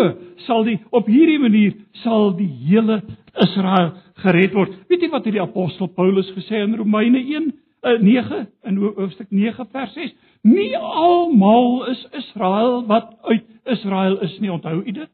sal 0.45 0.67
die 0.67 0.77
op 0.95 1.09
hierdie 1.09 1.41
manier 1.41 1.77
sal 2.05 2.35
die 2.37 2.51
hele 2.69 3.01
Israel 3.41 3.95
gered 4.23 4.57
word. 4.57 4.75
Weet 4.91 5.05
jy 5.05 5.12
wat 5.12 5.29
het 5.29 5.37
die 5.38 5.45
apostel 5.45 5.88
Paulus 5.97 6.29
gesê 6.37 6.61
in 6.64 6.77
Romeine 6.77 7.21
1 7.21 7.49
uh, 7.49 7.97
9 8.01 8.43
in 8.69 8.81
hoofstuk 8.85 9.33
9 9.33 9.69
vers 9.73 9.97
6? 9.97 10.12
Nie 10.42 10.77
almal 10.79 11.87
is 11.90 12.07
Israel 12.11 12.87
wat 12.87 13.16
uit 13.22 13.46
Israel 13.64 14.20
is 14.20 14.38
nie, 14.38 14.53
onthou 14.53 14.83
u 14.83 14.92
dit? 14.92 15.11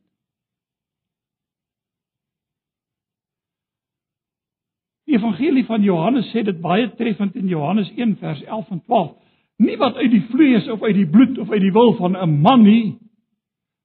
Die 5.04 5.16
evangelie 5.16 5.64
van 5.64 5.82
Johannes 5.82 6.30
sê 6.32 6.42
dit 6.44 6.60
baie 6.60 6.88
treffend 6.96 7.36
in 7.36 7.48
Johannes 7.48 7.90
1 7.96 8.16
vers 8.16 8.42
11 8.42 8.70
en 8.70 8.82
12. 8.82 9.12
Nie 9.56 9.76
wat 9.78 9.96
uit 9.96 10.10
die 10.10 10.24
vlees 10.30 10.68
of 10.68 10.82
uit 10.82 10.96
die 10.96 11.08
bloed 11.08 11.38
of 11.38 11.50
uit 11.50 11.60
die 11.60 11.72
wil 11.72 11.94
van 12.00 12.16
'n 12.16 12.40
man 12.40 12.62
nie, 12.62 12.98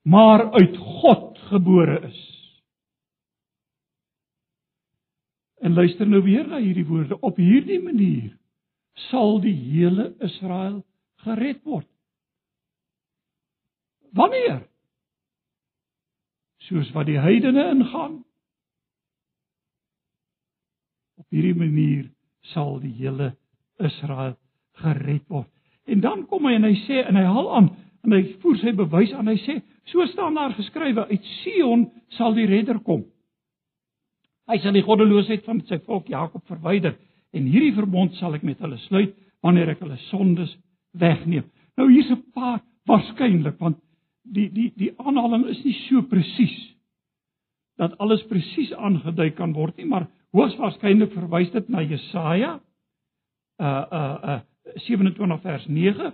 maar 0.04 0.52
uit 0.52 0.78
God 0.78 1.38
gebore 1.52 2.00
is. 2.08 2.22
En 5.60 5.74
luister 5.74 6.08
nou 6.08 6.24
weer 6.24 6.48
na 6.48 6.58
hierdie 6.58 6.86
woorde. 6.86 7.20
Op 7.20 7.36
hierdie 7.36 7.82
manier 7.84 8.38
sal 8.94 9.40
die 9.42 9.54
hele 9.54 10.14
Israel 10.20 10.86
gered 11.30 11.62
word. 11.68 11.88
Wanneer? 14.18 14.64
Soos 16.70 16.90
wat 16.96 17.10
die 17.10 17.20
heidene 17.22 17.70
ingaan. 17.74 18.20
Op 21.20 21.28
hierdie 21.34 21.58
manier 21.58 22.08
sal 22.54 22.80
die 22.82 22.94
hele 22.98 23.34
Israel 23.80 24.36
gered 24.82 25.26
word. 25.30 25.50
En 25.90 26.02
dan 26.06 26.26
kom 26.30 26.46
hy 26.46 26.56
en 26.58 26.68
hy 26.68 26.76
sê 26.86 27.04
en 27.06 27.18
hy 27.18 27.26
haal 27.26 27.54
aan 27.58 27.70
en 28.06 28.16
hy 28.16 28.22
voer 28.42 28.60
sy 28.62 28.74
bewys 28.78 29.14
aan. 29.14 29.30
Hy 29.30 29.38
sê 29.44 29.60
so 29.90 30.06
staan 30.12 30.38
daar 30.38 30.54
geskrywe 30.58 31.08
uit 31.10 31.32
Sion 31.42 31.88
sal 32.18 32.38
die 32.38 32.48
redder 32.50 32.80
kom. 32.86 33.06
Hy 34.50 34.58
sal 34.64 34.74
die 34.74 34.86
goddeloosheid 34.86 35.46
van 35.46 35.62
sy 35.70 35.78
volk 35.86 36.10
Jakob 36.10 36.46
verwyder 36.50 36.96
en 37.38 37.50
hierdie 37.50 37.76
verbond 37.78 38.16
sal 38.18 38.34
ek 38.38 38.46
met 38.46 38.62
hulle 38.64 38.80
sluit 38.88 39.14
wanneer 39.46 39.76
ek 39.76 39.84
hulle 39.84 39.98
sondes 40.08 40.56
wegneem. 40.92 41.46
Nou 41.78 41.92
hier's 41.92 42.10
'n 42.10 42.24
paar 42.34 42.62
waarskynlik 42.86 43.60
want 43.60 43.78
die 44.24 44.50
die 44.52 44.72
die 44.76 44.92
aanhaling 44.98 45.46
is 45.48 45.64
nie 45.64 45.74
so 45.88 46.02
presies 46.02 46.76
dat 47.80 47.98
alles 47.98 48.24
presies 48.28 48.74
aangedui 48.74 49.32
kan 49.32 49.54
word 49.54 49.78
nie, 49.78 49.86
maar 49.86 50.08
hoogs 50.36 50.58
waarskynlik 50.60 51.14
verwys 51.16 51.52
dit 51.52 51.70
na 51.70 51.82
Jesaja 51.82 52.60
uh 53.60 53.86
uh 53.92 54.18
uh 54.24 54.40
27 54.76 55.42
vers 55.42 55.66
9. 55.68 56.12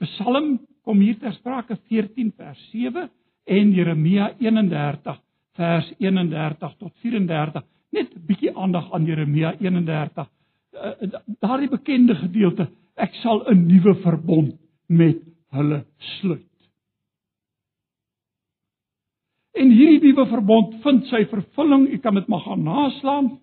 Psalm 0.00 0.56
kom 0.82 1.00
hier 1.00 1.18
ter 1.18 1.32
sprake 1.32 1.76
14 1.88 2.32
vers 2.36 2.70
7 2.72 3.10
en 3.46 3.72
Jeremia 3.72 4.32
31 4.38 5.20
vers 5.56 5.92
31 5.98 6.74
tot 6.78 6.92
34. 7.02 7.62
Net 7.92 8.14
'n 8.14 8.26
bietjie 8.26 8.56
aandag 8.56 8.92
aan 8.92 9.04
Jeremia 9.04 9.54
31. 9.60 10.28
Uh, 10.76 11.10
daardie 11.40 11.68
bekende 11.68 12.14
gedeelte 12.14 12.68
ek 12.96 13.14
sal 13.22 13.44
'n 13.50 13.66
nuwe 13.68 13.94
verbond 14.02 14.56
met 14.88 15.20
hulle 15.52 15.84
sluit. 16.18 16.42
En 19.56 19.70
hierdie 19.70 20.12
nuwe 20.12 20.26
verbond 20.28 20.74
vind 20.82 21.06
sy 21.06 21.24
vervulling, 21.30 21.88
u 21.92 21.98
kan 21.98 22.14
dit 22.14 22.26
maar 22.28 22.40
gaan 22.40 22.62
naslaan. 22.62 23.38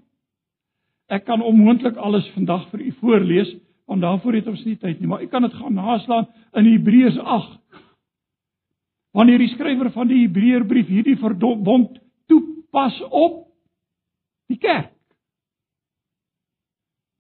Ek 1.10 1.26
kan 1.26 1.42
onmoontlik 1.42 1.96
alles 1.98 2.28
vandag 2.34 2.70
vir 2.70 2.82
u 2.82 2.92
voorlees, 3.00 3.56
want 3.86 4.02
daarvoor 4.02 4.34
het 4.34 4.48
ons 4.48 4.66
nie 4.66 4.78
tyd 4.78 5.00
nie, 5.00 5.08
maar 5.08 5.24
u 5.24 5.28
kan 5.28 5.42
dit 5.42 5.54
gaan 5.54 5.74
naslaan 5.74 6.28
in 6.54 6.66
Hebreërs 6.66 7.18
8. 7.18 7.60
Wanneer 9.14 9.38
die 9.38 9.54
skrywer 9.54 9.92
van 9.92 10.08
die 10.08 10.24
Hebreërbrief 10.24 10.88
hierdie 10.88 11.18
verbond 11.18 12.00
toepas 12.28 13.02
op 13.10 13.44
die 14.50 14.58
kerk 14.58 14.94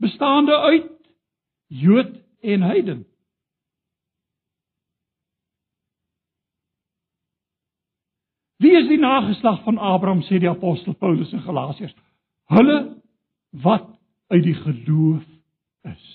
bestaande 0.04 0.58
uit 0.58 0.90
Jood 1.68 2.23
en 2.44 2.62
heiden. 2.62 3.06
Wie 8.64 8.76
is 8.80 8.88
die 8.88 9.00
nageslag 9.00 9.64
van 9.64 9.78
Abraham 9.78 10.22
sê 10.24 10.40
die 10.40 10.50
apostel 10.50 10.96
Paulus 10.96 11.32
in 11.36 11.44
Galasiërs? 11.44 11.96
Hulle 12.52 12.78
wat 13.64 13.90
uit 14.32 14.44
die 14.44 14.56
geloof 14.56 15.24
is. 15.90 16.06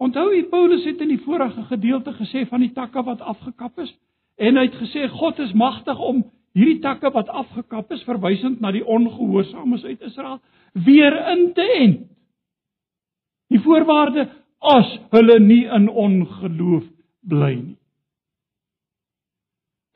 Onthou 0.00 0.30
jy 0.32 0.42
Paulus 0.50 0.84
het 0.88 1.02
in 1.04 1.12
die 1.12 1.22
vorige 1.22 1.62
gedeelte 1.68 2.14
gesê 2.18 2.46
van 2.48 2.64
die 2.64 2.72
takke 2.74 3.04
wat 3.06 3.22
afgekap 3.22 3.78
is 3.78 3.92
en 4.40 4.56
hy 4.56 4.66
het 4.66 4.78
gesê 4.80 5.06
God 5.12 5.38
is 5.44 5.52
magtig 5.52 5.98
om 5.98 6.24
hierdie 6.56 6.80
takke 6.82 7.12
wat 7.14 7.28
afgekap 7.28 7.92
is 7.94 8.02
verwysend 8.08 8.62
na 8.64 8.72
die 8.74 8.82
ongehoorsaames 8.82 9.84
uit 9.84 10.00
Israel 10.08 10.40
weer 10.72 11.14
in 11.36 11.50
te 11.54 11.66
ent. 11.76 12.06
Die 13.50 13.60
voorwaarde 13.62 14.28
as 14.60 14.88
hulle 15.12 15.38
nie 15.40 15.64
in 15.64 15.88
ongeloof 15.88 16.84
bly 17.28 17.54
nie. 17.56 17.78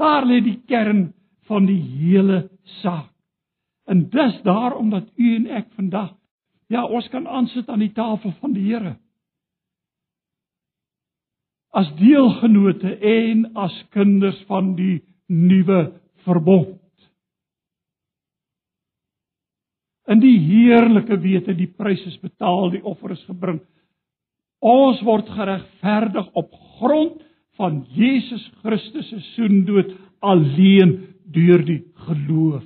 Daar 0.01 0.27
lê 0.27 0.41
die 0.43 0.61
kern 0.67 1.13
van 1.49 1.67
die 1.69 1.81
hele 1.81 2.49
saak. 2.83 3.13
En 3.87 4.09
dis 4.11 4.37
daarom 4.43 4.91
dat 4.91 5.11
u 5.17 5.35
en 5.37 5.47
ek 5.61 5.69
vandag 5.77 6.15
ja, 6.73 6.85
ons 6.85 7.09
kan 7.13 7.27
aansit 7.29 7.69
aan 7.69 7.83
die 7.85 7.93
tafel 7.93 8.33
van 8.41 8.55
die 8.57 8.65
Here. 8.65 8.97
As 11.75 11.91
deelgenote 11.99 12.95
en 12.99 13.51
as 13.59 13.75
kinders 13.93 14.39
van 14.49 14.73
die 14.79 15.03
nuwe 15.27 15.93
verbond. 16.25 16.81
In 20.07 20.21
die 20.21 20.37
heerlike 20.39 21.17
wete 21.23 21.55
die 21.57 21.71
prys 21.71 22.03
is 22.07 22.19
betaal, 22.23 22.71
die 22.75 22.85
offer 22.85 23.15
is 23.15 23.25
gebring. 23.29 23.61
Ons 24.65 25.03
word 25.05 25.29
geregverdig 25.29 26.31
op 26.33 26.53
grond 26.79 27.19
van 27.61 27.83
Jesus 27.93 28.45
Christus 28.63 29.11
se 29.13 29.21
soendood 29.35 29.93
alleen 30.25 30.95
deur 31.35 31.65
die 31.65 31.83
geloof. 32.07 32.65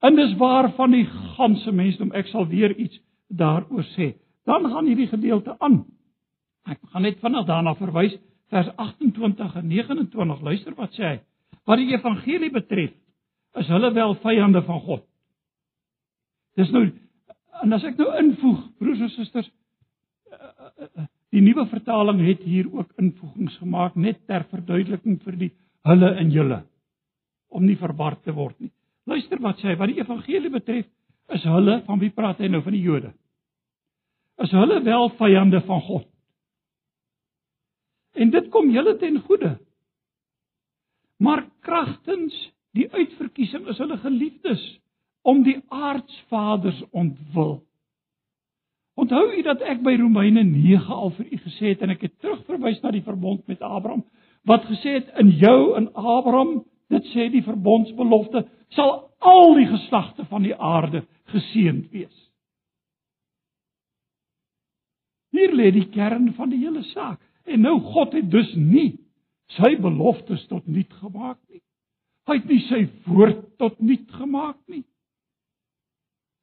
En 0.00 0.16
dis 0.16 0.32
waar 0.40 0.72
van 0.74 0.96
die 0.96 1.06
ganse 1.36 1.72
mensdom, 1.72 2.10
ek 2.16 2.30
sal 2.32 2.48
weer 2.48 2.72
iets 2.76 2.98
daaroor 3.28 3.84
sê. 3.94 4.14
Dan 4.48 4.66
gaan 4.72 4.88
hierdie 4.88 5.10
gedeelte 5.10 5.54
aan. 5.60 5.84
Ek 6.66 6.80
gaan 6.92 7.04
net 7.04 7.20
vinnig 7.20 7.46
daarna 7.46 7.76
verwys 7.78 8.16
vers 8.50 8.70
28 8.76 9.54
en 9.60 9.68
29. 9.68 10.40
Luister 10.42 10.74
wat 10.78 10.96
sê 10.96 11.04
hy. 11.04 11.18
Wat 11.68 11.78
die 11.78 11.92
evangelie 11.92 12.50
betref, 12.50 12.94
is 13.60 13.68
hulle 13.70 13.92
wel 13.94 14.16
vyande 14.24 14.62
van 14.66 14.80
God. 14.86 15.04
Dis 16.58 16.72
nou 16.74 16.88
En 17.64 17.76
as 17.76 17.84
ek 17.84 17.98
nou 18.00 18.08
invoeg, 18.20 18.60
broers 18.80 19.02
en 19.04 19.12
susters, 19.12 19.48
eh, 20.30 20.38
eh, 20.38 20.88
eh, 21.02 21.08
die 21.34 21.42
nuwe 21.44 21.66
vertaling 21.70 22.22
het 22.26 22.42
hier 22.42 22.68
ook 22.72 22.92
invoegings 22.98 23.58
gemaak 23.60 23.96
net 23.96 24.22
ter 24.26 24.46
verduideliking 24.50 25.20
vir 25.24 25.36
die 25.44 25.50
hulle 25.86 26.14
en 26.20 26.30
julle 26.32 26.62
om 27.50 27.64
nie 27.66 27.76
verward 27.78 28.22
te 28.24 28.32
word 28.34 28.56
nie. 28.60 28.70
Luister 29.10 29.40
wat 29.42 29.58
sê 29.58 29.70
hy, 29.70 29.76
wat 29.78 29.90
die 29.90 30.00
evangelie 30.00 30.52
betref, 30.52 30.86
is 31.34 31.46
hulle 31.46 31.80
van 31.86 32.00
wie 32.02 32.12
praat 32.14 32.40
hy 32.42 32.50
nou 32.50 32.62
van 32.62 32.74
die 32.74 32.82
Jode? 32.84 33.12
Is 34.40 34.52
hulle 34.56 34.80
wel 34.84 35.10
vyande 35.18 35.60
van 35.66 35.82
God? 35.86 36.06
En 38.14 38.30
dit 38.30 38.48
kom 38.50 38.70
julle 38.72 38.96
ten 38.98 39.18
goeie. 39.26 39.54
Maar 41.20 41.44
kragtens 41.66 42.34
die 42.74 42.88
uitverkiesing 42.90 43.68
is 43.70 43.78
hulle 43.82 43.98
geliefdes 44.00 44.62
om 45.22 45.42
die 45.42 45.58
aardsvaders 45.68 46.82
ontwil. 46.90 47.60
Onthou 49.00 49.26
u 49.32 49.42
dat 49.42 49.60
ek 49.64 49.82
by 49.84 49.94
Romeine 50.00 50.42
9 50.44 50.92
al 50.92 51.12
vir 51.16 51.28
u 51.32 51.38
gesê 51.44 51.74
het 51.74 51.84
en 51.84 51.94
ek 51.94 52.08
het 52.08 52.18
terugverwys 52.20 52.80
na 52.82 52.92
die 52.92 53.04
verbond 53.04 53.46
met 53.48 53.62
Abraham 53.62 54.04
wat 54.48 54.64
gesê 54.68 54.96
het 55.00 55.10
in 55.20 55.30
jou 55.36 55.76
en 55.76 55.90
Abraham, 55.94 56.62
dit 56.88 57.04
sê 57.12 57.28
die 57.30 57.44
verbondsbelofte, 57.44 58.46
sal 58.74 59.10
al 59.20 59.54
die 59.58 59.68
geslagte 59.68 60.24
van 60.30 60.46
die 60.46 60.56
aarde 60.56 61.04
geseënd 61.34 61.90
wees. 61.92 62.16
Hier 65.30 65.52
lê 65.54 65.70
die 65.74 65.86
kern 65.92 66.32
van 66.34 66.50
die 66.50 66.62
hele 66.64 66.82
saak. 66.90 67.20
En 67.46 67.62
nou 67.62 67.78
God 67.92 68.16
het 68.16 68.30
dus 68.30 68.50
nie 68.56 68.98
sy 69.56 69.76
beloftes 69.82 70.42
tot 70.50 70.66
niet 70.66 70.90
gemaak 71.02 71.38
nie. 71.50 71.62
Hy 72.28 72.36
het 72.38 72.50
nie 72.50 72.60
sy 72.68 72.80
woord 73.06 73.44
tot 73.58 73.78
niet 73.82 74.08
gemaak 74.14 74.58
nie. 74.70 74.84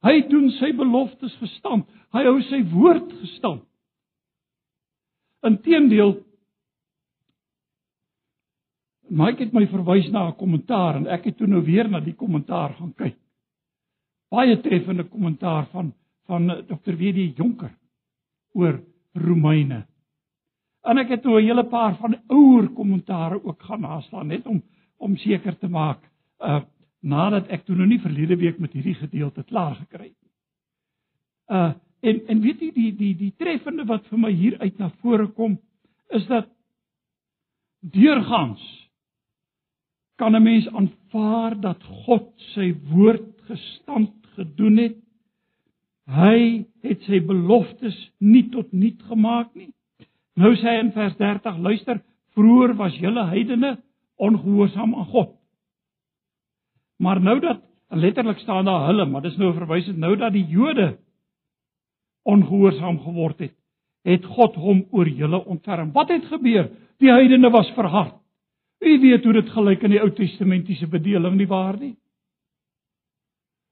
Hy 0.06 0.22
doen 0.30 0.50
sy 0.60 0.72
beloftes 0.78 1.34
gestand. 1.42 1.88
Hy 2.14 2.24
hou 2.28 2.38
sy 2.50 2.62
woord 2.72 3.12
gestand. 3.22 3.64
Inteendeel 5.48 6.18
Mike 9.08 9.40
het 9.40 9.54
my 9.56 9.64
verwys 9.72 10.10
na 10.12 10.28
'n 10.28 10.36
kommentaar 10.36 10.98
en 10.98 11.08
ek 11.08 11.26
het 11.26 11.38
toe 11.38 11.48
nou 11.48 11.62
weer 11.64 11.88
na 11.90 12.00
die 12.00 12.14
kommentaar 12.14 12.74
gaan 12.76 12.94
kyk. 12.94 13.16
Baie 14.30 14.62
treffende 14.62 15.04
kommentaar 15.04 15.66
van 15.72 15.94
van 16.28 16.48
Dr. 16.68 16.92
W.D. 16.92 17.38
Jonker 17.38 17.72
oor 18.54 18.82
Romeine. 19.14 19.86
En 20.84 20.98
ek 20.98 21.10
het 21.10 21.24
nou 21.24 21.40
'n 21.40 21.46
hele 21.46 21.64
paar 21.64 21.96
van 21.96 22.18
ouer 22.28 22.68
kommentare 22.70 23.44
ook 23.44 23.62
gaan 23.62 23.82
naslaan 23.82 24.28
net 24.28 24.46
om 24.46 24.62
om 24.98 25.18
seker 25.18 25.58
te 25.58 25.68
maak 25.68 26.00
uh 26.40 26.62
nadat 27.08 27.48
ek 27.54 27.66
toe 27.66 27.76
nou 27.76 27.88
nie 27.88 28.02
verlede 28.04 28.38
week 28.40 28.60
met 28.60 28.74
hierdie 28.76 28.98
gedeelte 29.00 29.46
klaar 29.48 29.76
gekry 29.80 30.10
het 30.10 30.22
nie. 30.22 30.34
Uh 31.48 31.74
en 32.08 32.20
en 32.30 32.42
weet 32.44 32.60
jy 32.62 32.72
die 32.76 32.92
die 32.94 33.14
die 33.18 33.34
treffende 33.42 33.88
wat 33.90 34.06
vir 34.12 34.20
my 34.22 34.30
hier 34.32 34.60
uit 34.62 34.76
na 34.80 34.92
vore 35.02 35.26
kom 35.34 35.56
is 36.14 36.28
dat 36.30 36.46
deurgangs 37.82 38.64
kan 40.18 40.36
'n 40.36 40.44
mens 40.44 40.68
aanvaar 40.68 41.60
dat 41.62 41.84
God 42.06 42.34
sy 42.54 42.74
woord 42.92 43.42
gestand 43.50 44.14
gedoen 44.36 44.78
het. 44.78 44.98
Hy 46.08 46.66
het 46.82 47.02
sy 47.02 47.20
beloftes 47.20 47.98
nie 48.20 48.50
tot 48.50 48.72
niet 48.74 49.02
gemaak 49.10 49.54
nie. 49.56 49.74
Nou 50.36 50.56
sê 50.56 50.70
hy 50.70 50.80
in 50.80 50.92
vers 50.92 51.16
30, 51.18 51.58
luister, 51.58 52.02
vroeër 52.34 52.76
was 52.76 52.96
julle 52.96 53.26
heidene 53.26 53.78
ongehoorsaam 54.16 54.96
aan 54.96 55.06
God. 55.06 55.37
Maar 56.98 57.22
nou 57.22 57.40
dat 57.40 57.62
letterlik 57.90 58.40
staan 58.40 58.66
daar 58.66 58.86
hulle, 58.86 59.06
maar 59.06 59.22
dis 59.22 59.38
nou 59.38 59.54
verwysend 59.54 59.98
nou 59.98 60.16
dat 60.18 60.34
die 60.34 60.46
Jode 60.46 60.98
ongehoorsaam 62.28 63.00
geword 63.00 63.40
het, 63.40 63.56
het 64.04 64.26
God 64.26 64.56
hom 64.56 64.86
oor 64.92 65.08
julle 65.08 65.40
ontferm. 65.46 65.92
Wat 65.92 66.10
het 66.10 66.26
gebeur? 66.26 66.70
Die 67.00 67.12
heidene 67.12 67.50
was 67.50 67.70
verhard. 67.76 68.16
U 68.80 69.00
weet 69.02 69.24
hoe 69.24 69.34
dit 69.34 69.50
gelyk 69.50 69.84
in 69.84 69.96
die 69.96 70.02
Ou 70.02 70.12
Testamentiese 70.14 70.88
bedeling 70.88 71.38
nie 71.38 71.48
waar 71.50 71.78
nie? 71.80 71.96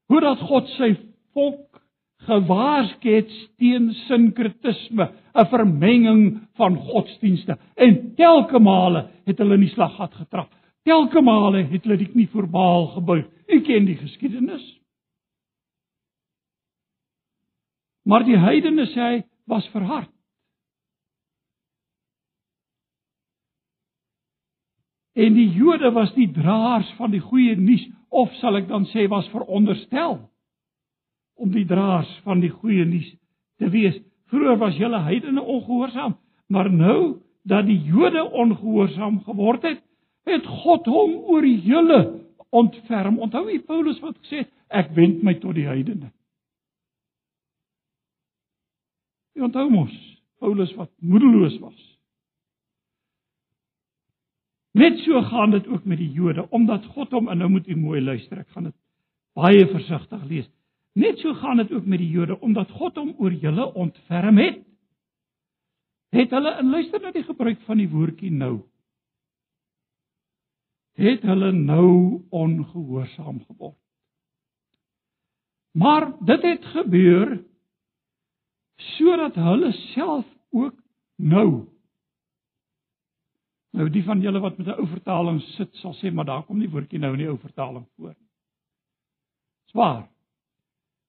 Hoe 0.10 0.22
dat 0.22 0.42
God 0.48 0.70
sy 0.78 0.96
volk 1.34 1.82
gewaarsku 2.26 3.12
het 3.18 3.32
teen 3.60 3.92
sinkretisme, 4.08 5.10
'n 5.36 5.46
vermenging 5.46 6.22
van 6.56 6.76
godsdienste. 6.76 7.58
En 7.76 8.16
telke 8.16 8.60
male 8.60 9.08
het 9.26 9.38
hulle 9.38 9.54
in 9.54 9.66
die 9.68 9.74
slaggat 9.74 10.14
getrap. 10.14 10.50
Telke 10.86 11.22
male 11.22 11.64
het 11.66 11.84
hulle 11.84 11.98
die 11.98 12.12
knie 12.12 12.28
voor 12.30 12.48
Baal 12.50 12.88
gebuig. 12.94 13.26
U 13.50 13.62
ken 13.66 13.88
die 13.90 13.98
geskiedenis. 13.98 14.66
Maar 18.06 18.26
die 18.26 18.38
heidene 18.38 18.86
sê 18.92 19.08
hy 19.08 19.24
was 19.50 19.66
verhard. 19.74 20.12
En 25.16 25.34
die 25.34 25.48
Jode 25.56 25.90
was 25.96 26.12
die 26.14 26.28
draers 26.36 26.90
van 27.00 27.14
die 27.14 27.24
goeie 27.24 27.56
nuus 27.56 27.86
of 28.12 28.34
sal 28.42 28.60
ek 28.60 28.68
dan 28.68 28.86
sê 28.92 29.08
was 29.10 29.30
veronderstel 29.32 30.18
om 31.40 31.54
die 31.56 31.66
draers 31.68 32.12
van 32.28 32.44
die 32.44 32.52
goeie 32.52 32.84
nuus 32.86 33.08
te 33.62 33.70
wees. 33.72 33.96
Vroeger 34.30 34.60
was 34.60 34.76
julle 34.78 35.00
heidene 35.08 35.42
ongehoorsaam, 35.42 36.18
maar 36.52 36.70
nou 36.72 37.22
dat 37.48 37.66
die 37.66 37.80
Jode 37.88 38.26
ongehoorsaam 38.28 39.22
geword 39.24 39.64
het, 39.64 39.82
het 40.26 40.46
God 40.64 40.88
hom 40.90 41.16
oor 41.32 41.46
julle 41.46 42.02
ontferm. 42.56 43.20
Onthou 43.22 43.48
jy 43.50 43.60
Paulus 43.66 44.00
wat 44.04 44.18
gesê 44.24 44.44
het, 44.44 44.52
ek 44.70 44.94
wend 44.98 45.24
my 45.24 45.36
tot 45.42 45.56
die 45.58 45.68
heidene. 45.68 46.12
Jy 49.36 49.46
onthou 49.46 49.68
mos 49.70 49.94
Paulus 50.40 50.72
wat 50.80 50.92
moedeloos 51.04 51.58
was. 51.62 51.82
Net 54.76 55.00
so 55.06 55.22
gaan 55.30 55.54
dit 55.56 55.68
ook 55.72 55.86
met 55.88 56.02
die 56.02 56.12
Jode, 56.12 56.50
omdat 56.52 56.86
God 56.96 57.14
hom 57.16 57.30
en 57.32 57.40
nou 57.40 57.50
moet 57.50 57.68
u 57.68 57.76
mooi 57.80 58.02
luister, 58.02 58.42
ek 58.44 58.52
gaan 58.52 58.68
dit 58.68 58.76
baie 59.36 59.64
versigtig 59.72 60.24
lees. 60.28 60.50
Net 61.00 61.20
so 61.20 61.34
gaan 61.40 61.62
dit 61.62 61.72
ook 61.72 61.86
met 61.88 62.00
die 62.00 62.10
Jode, 62.12 62.36
omdat 62.44 62.72
God 62.76 63.00
hom 63.00 63.14
oor 63.20 63.32
julle 63.32 63.70
ontferm 63.74 64.40
het. 64.44 64.60
Het 66.16 66.32
hulle 66.32 66.52
en 66.60 66.72
luister 66.72 67.02
na 67.04 67.12
die 67.16 67.24
gebruik 67.24 67.64
van 67.68 67.80
die 67.80 67.90
woordjie 67.92 68.32
nou. 68.32 68.66
Het 70.96 71.22
hulle 71.28 71.52
nou 71.52 72.22
ongehoorsaam 72.30 73.44
geword. 73.46 73.80
Maar 75.76 76.14
dit 76.24 76.42
het 76.42 76.66
gebeur 76.66 77.44
sodat 78.76 79.36
hulle 79.36 79.72
self 79.72 80.26
ook 80.50 80.76
nou 81.16 81.68
Nou 83.76 83.90
die 83.92 84.04
van 84.04 84.22
julle 84.24 84.40
wat 84.40 84.58
met 84.58 84.68
'n 84.68 84.80
ou 84.80 84.88
vertaling 84.88 85.42
sit 85.42 85.76
sal 85.76 85.94
sê 85.94 86.12
maar 86.14 86.26
daar 86.26 86.44
kom 86.44 86.60
die 86.60 86.70
woordjie 86.70 87.00
nou 87.00 87.12
in 87.12 87.20
die 87.20 87.28
ou 87.28 87.38
vertaling 87.38 87.88
voor. 87.96 88.16
Swaar. 89.66 90.10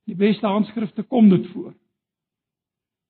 Die 0.05 0.17
beste 0.17 0.47
handskrifte 0.47 1.03
kom 1.03 1.29
dit 1.29 1.47
voor. 1.47 1.75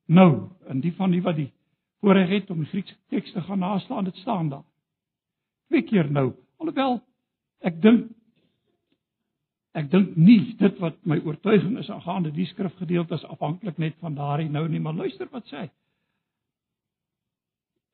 Nou, 0.07 0.51
in 0.69 0.81
die 0.81 0.95
van 0.95 1.11
die 1.11 1.23
wat 1.23 1.37
die 1.37 1.53
voorreg 2.01 2.29
het 2.29 2.51
om 2.51 2.59
die 2.59 2.69
Griekse 2.69 2.97
teks 3.09 3.33
te 3.33 3.41
gaan 3.41 3.59
naslaan, 3.59 4.05
dit 4.05 4.17
staan 4.17 4.49
daar. 4.49 4.65
Twee 5.67 5.83
keer 5.83 6.11
nou. 6.11 6.33
Alhoewel 6.61 7.01
ek 7.67 7.81
dink 7.83 8.13
ek 9.77 9.91
dink 9.93 10.15
nie 10.17 10.55
dit 10.61 10.79
wat 10.81 10.97
my 11.05 11.19
oortuiging 11.25 11.77
is 11.81 11.91
aangaande 11.93 12.33
die 12.33 12.47
skrifgedeeltes 12.49 13.27
afhanklik 13.29 13.77
net 13.79 13.97
van 14.01 14.15
daardie 14.17 14.49
nou 14.49 14.65
nie, 14.69 14.81
maar 14.81 14.97
luister 14.97 15.29
wat 15.33 15.45
sê 15.51 15.67
hy. 15.67 15.69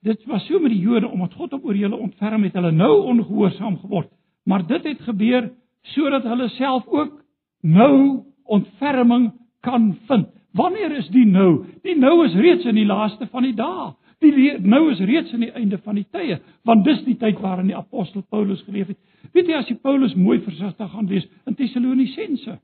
Dit 0.02 0.22
was 0.26 0.46
so 0.46 0.58
met 0.58 0.74
die 0.74 0.82
Jode 0.82 1.08
omdat 1.10 1.34
God 1.38 1.52
op 1.54 1.64
oor 1.66 1.78
hulle 1.78 1.98
ontferm 1.98 2.42
het, 2.46 2.54
hulle 2.58 2.72
nou 2.74 2.92
ongehoorsaam 3.12 3.78
geword. 3.82 4.10
Maar 4.46 4.66
dit 4.66 4.86
het 4.90 5.02
gebeur 5.06 5.50
sodat 5.94 6.26
hulle 6.26 6.48
self 6.56 6.86
ook 6.86 7.20
nou 7.62 8.22
ontferming 8.44 9.30
kan 9.62 9.92
vind. 10.08 10.28
Wanneer 10.52 10.96
is 10.98 11.08
die 11.14 11.26
nou? 11.26 11.64
Die 11.86 11.94
nou 11.98 12.24
is 12.26 12.34
reeds 12.34 12.66
in 12.68 12.76
die 12.76 12.86
laaste 12.86 13.26
van 13.30 13.46
die 13.46 13.54
dae. 13.56 13.92
Die 14.22 14.58
nou 14.62 14.90
is 14.92 15.00
reeds 15.00 15.32
aan 15.34 15.46
die 15.46 15.54
einde 15.58 15.78
van 15.82 15.98
die 15.98 16.06
tye, 16.14 16.38
want 16.64 16.84
dis 16.86 17.00
die 17.04 17.16
tyd 17.18 17.40
waarin 17.42 17.70
die 17.70 17.76
apostel 17.76 18.22
Paulus 18.30 18.62
geleef 18.66 18.92
het. 18.92 18.98
Weet 19.34 19.48
jy 19.50 19.56
as 19.58 19.70
jy 19.70 19.76
Paulus 19.82 20.14
mooi 20.14 20.38
versigtig 20.44 20.90
gaan 20.92 21.08
lees 21.10 21.26
in 21.46 21.56
Tessalonisense, 21.58 22.58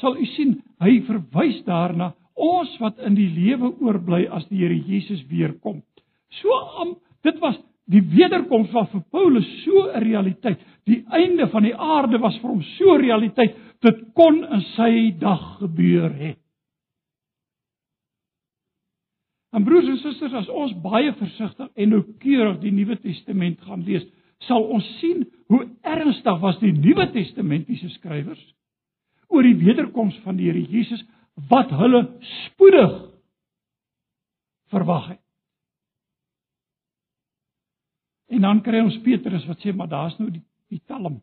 sal 0.00 0.16
u 0.16 0.26
sien 0.34 0.56
hy 0.84 1.00
verwys 1.06 1.62
daarna 1.66 2.12
ons 2.36 2.72
wat 2.80 3.00
in 3.04 3.16
die 3.16 3.28
lewe 3.32 3.72
oorbly 3.80 4.26
as 4.28 4.44
die 4.50 4.60
Here 4.60 4.76
Jesus 4.76 5.22
weer 5.30 5.54
kom. 5.64 5.82
So 6.42 6.52
am 6.82 6.96
dit 7.24 7.38
was 7.40 7.56
die 7.90 8.02
wederkoms 8.12 8.72
was 8.74 8.90
vir 8.92 9.04
Paulus 9.10 9.46
so 9.64 9.88
'n 9.88 10.02
realiteit. 10.02 10.58
Die 10.86 11.04
einde 11.10 11.48
van 11.48 11.62
die 11.62 11.74
aarde 11.74 12.18
was 12.18 12.36
vir 12.38 12.50
hom 12.50 12.62
so 12.62 12.94
'n 12.94 13.00
realiteit. 13.00 13.54
Dit 13.80 14.14
kon 14.14 14.44
in 14.44 14.60
sy 14.76 15.14
dag 15.18 15.58
gebeur 15.58 16.12
het. 16.12 16.38
En 19.56 19.64
broers 19.64 19.88
en 19.88 19.96
susters, 20.02 20.34
as 20.36 20.48
ons 20.52 20.74
baie 20.84 21.12
versigtig 21.16 21.68
en 21.80 21.94
noukeurig 21.94 22.58
die 22.60 22.74
Nuwe 22.76 22.98
Testament 23.00 23.62
gaan 23.64 23.86
lees, 23.86 24.04
sal 24.44 24.66
ons 24.68 24.86
sien 25.00 25.22
hoe 25.48 25.62
ernstig 25.80 26.40
was 26.42 26.58
die 26.60 26.74
Nuwe 26.76 27.06
Testamentiese 27.14 27.88
skrywers 27.94 28.42
oor 29.32 29.46
die 29.46 29.56
wederkoms 29.58 30.18
van 30.26 30.36
die 30.36 30.50
Here 30.50 30.60
Jesus 30.60 31.00
wat 31.48 31.72
hulle 31.72 32.02
spoedig 32.44 32.92
verwag 34.72 35.08
het. 35.14 35.22
En 38.36 38.44
dan 38.44 38.60
kry 38.66 38.82
ons 38.84 39.00
Petrus 39.06 39.46
wat 39.48 39.64
sê 39.64 39.72
maar 39.72 39.88
daar's 39.90 40.18
nou 40.20 40.28
die 40.34 40.44
die 40.66 40.82
talm. 40.90 41.20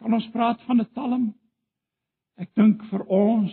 Kan 0.00 0.14
ons 0.16 0.26
praat 0.32 0.62
van 0.64 0.80
'n 0.80 0.88
talm? 0.94 1.34
Ek 2.40 2.54
dink 2.54 2.82
vir 2.90 3.02
ons 3.06 3.52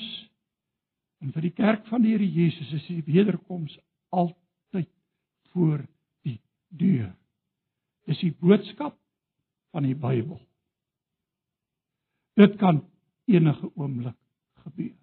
en 1.21 1.33
vir 1.35 1.47
die 1.47 1.55
kerk 1.55 1.85
van 1.89 2.03
die 2.03 2.15
Here 2.15 2.27
Jesus 2.27 2.71
is 2.73 2.87
die 2.89 3.01
wederkoms 3.05 3.77
altyd 4.09 4.89
voor 5.53 5.83
die 6.25 6.39
deur. 6.69 7.11
Dis 8.09 8.21
die 8.23 8.33
boodskap 8.41 8.97
van 9.71 9.85
die 9.85 9.95
Bybel. 9.95 10.39
Dit 12.39 12.57
kan 12.59 12.81
enige 13.29 13.69
oomblik 13.75 14.17
gebeur. 14.65 14.97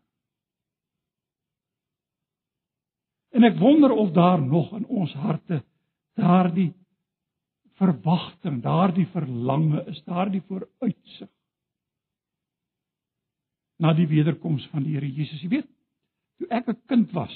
En 3.38 3.46
ek 3.46 3.58
wonder 3.60 3.92
of 3.94 4.10
daar 4.16 4.40
nog 4.42 4.72
in 4.74 4.86
ons 4.86 5.12
harte 5.20 5.62
daardie 6.18 6.72
verwagting, 7.78 8.62
daardie 8.64 9.06
verlange 9.12 9.84
is, 9.92 10.00
daardie 10.08 10.42
vooruitsig 10.48 11.30
na 13.78 13.92
die 13.94 14.08
wederkoms 14.10 14.64
van 14.72 14.82
die 14.82 14.96
Here 14.96 15.06
Jesus. 15.06 15.38
Jy 15.44 15.52
weet, 15.52 15.68
toe 16.39 16.49
ek 16.51 16.68
'n 16.68 16.80
kind 16.86 17.12
was, 17.12 17.34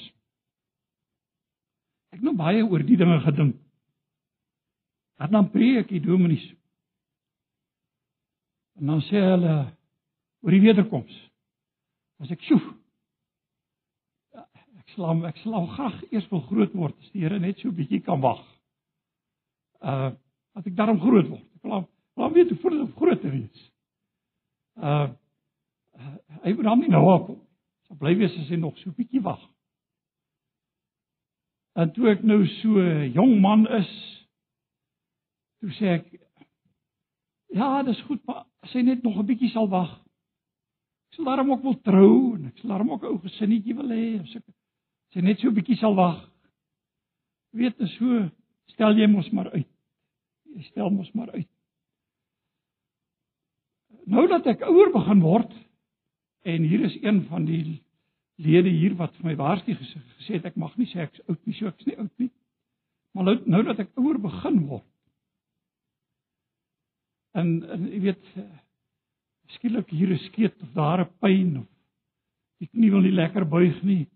ek 2.11 2.19
het 2.19 2.25
nou 2.27 2.35
baie 2.35 2.63
oor 2.63 2.83
die 2.83 2.97
dinge 2.97 3.19
gedink. 3.19 3.55
Dan 5.17 5.31
dan 5.31 5.49
preek 5.49 5.87
die 5.87 6.01
dominees. 6.01 6.45
En 8.75 8.85
dan 8.85 9.01
sê 9.01 9.21
hulle 9.21 9.73
oor 10.41 10.51
die 10.51 10.61
wederkoms. 10.61 11.13
As 12.19 12.31
ek 12.31 12.41
sjoe. 12.41 12.61
Ek 14.33 14.89
slaam 14.95 15.23
ek 15.25 15.37
slaam 15.37 15.67
graag 15.67 16.01
eers 16.11 16.27
wil 16.31 16.41
groot 16.49 16.73
word 16.73 16.97
as 16.99 17.11
die 17.13 17.23
Here 17.23 17.39
net 17.39 17.59
so 17.59 17.69
'n 17.69 17.75
bietjie 17.75 18.01
kan 18.03 18.21
wag. 18.21 18.43
Uh 19.81 20.11
as 20.53 20.65
ek 20.65 20.75
daarom 20.75 20.99
groot 20.99 21.29
word. 21.29 21.45
Ek 21.55 21.63
wil 21.63 21.87
wil 22.15 22.33
weet 22.33 22.49
hoe 22.49 22.57
voel 22.57 22.71
dit 22.71 22.81
om 22.81 22.95
groot 22.95 23.21
te 23.21 23.29
wees. 23.29 23.71
Uh, 24.77 25.09
hom 26.43 26.79
nie 26.79 26.89
nou 26.89 27.03
op. 27.13 27.29
Sal 27.87 27.97
bly 27.97 28.15
wees 28.17 28.35
as 28.39 28.49
hy 28.49 28.55
nog 28.55 28.77
so 28.77 28.89
'n 28.89 28.95
bietjie 28.97 29.21
wag. 29.21 29.41
En 31.75 31.91
toe 31.93 32.09
ek 32.11 32.23
nou 32.23 32.45
so 32.61 32.79
'n 32.79 33.11
jong 33.13 33.39
man 33.41 33.67
is, 33.67 33.91
toe 35.59 35.69
sê 35.69 35.85
ek 35.99 36.05
ja, 37.53 37.83
dis 37.83 38.01
goed, 38.01 38.25
maar 38.25 38.45
as 38.61 38.73
hy 38.73 38.81
net 38.81 39.03
nog 39.03 39.17
'n 39.17 39.25
bietjie 39.25 39.49
sal 39.49 39.69
wag, 39.69 40.03
Ek 41.13 41.19
sal 41.19 41.27
daarom 41.29 41.51
ook 41.51 41.61
wil 41.61 41.75
trou 41.85 42.13
en 42.33 42.47
ek 42.49 42.57
sal 42.57 42.71
daarom 42.73 42.91
ook 42.91 43.03
'n 43.03 43.11
ou 43.13 43.19
gesinnetjie 43.21 43.75
wil 43.77 43.91
hê 43.93 44.17
as 44.17 44.35
ek 44.35 44.45
sy 45.13 45.21
net 45.21 45.37
so 45.39 45.47
'n 45.47 45.53
bietjie 45.53 45.77
sal 45.77 45.93
wag. 45.93 46.25
Weet 47.53 47.77
jy 47.77 47.87
so, 47.87 48.29
stel 48.73 48.97
jy 48.97 49.05
mos 49.05 49.29
maar 49.29 49.51
uit. 49.53 49.69
Jy 50.55 50.63
stel 50.63 50.89
mos 50.89 51.11
maar 51.13 51.29
uit. 51.37 51.49
Nou 54.09 54.25
dat 54.27 54.47
ek 54.47 54.65
ouer 54.65 54.89
begin 54.91 55.21
word 55.21 55.53
en 56.43 56.63
hier 56.67 56.83
is 56.85 56.95
een 57.01 57.23
van 57.29 57.45
die 57.47 57.81
lede 58.35 58.69
hier 58.69 58.95
wat 58.99 59.13
vir 59.19 59.31
my 59.31 59.35
waarsku 59.39 59.75
gesê, 59.77 59.99
gesê 60.19 60.39
het 60.39 60.47
ek 60.51 60.57
mag 60.59 60.73
nie 60.77 60.89
sê 60.91 61.03
ek's 61.05 61.21
oud 61.27 61.39
nie, 61.45 61.55
so 61.57 61.69
ek's 61.69 61.85
nie 61.87 61.97
oud 61.97 62.11
nie. 62.21 62.31
Maar 63.13 63.29
nou, 63.29 63.35
nou 63.55 63.61
dat 63.69 63.83
ek 63.85 63.93
ouer 64.01 64.19
begin 64.21 64.59
word. 64.67 64.89
En 67.37 67.53
en 67.75 67.85
jy 67.89 68.01
weet 68.07 68.25
skielik 69.57 69.89
hier 69.93 70.11
'n 70.13 70.25
skeet 70.29 70.61
of 70.61 70.73
daar 70.73 71.05
'n 71.05 71.13
pyn 71.21 71.57
of 71.61 71.69
die 72.59 72.67
knie 72.67 72.91
wil 72.91 73.01
nie 73.01 73.13
lekker 73.13 73.45
buig 73.45 73.81
nie. 73.83 74.07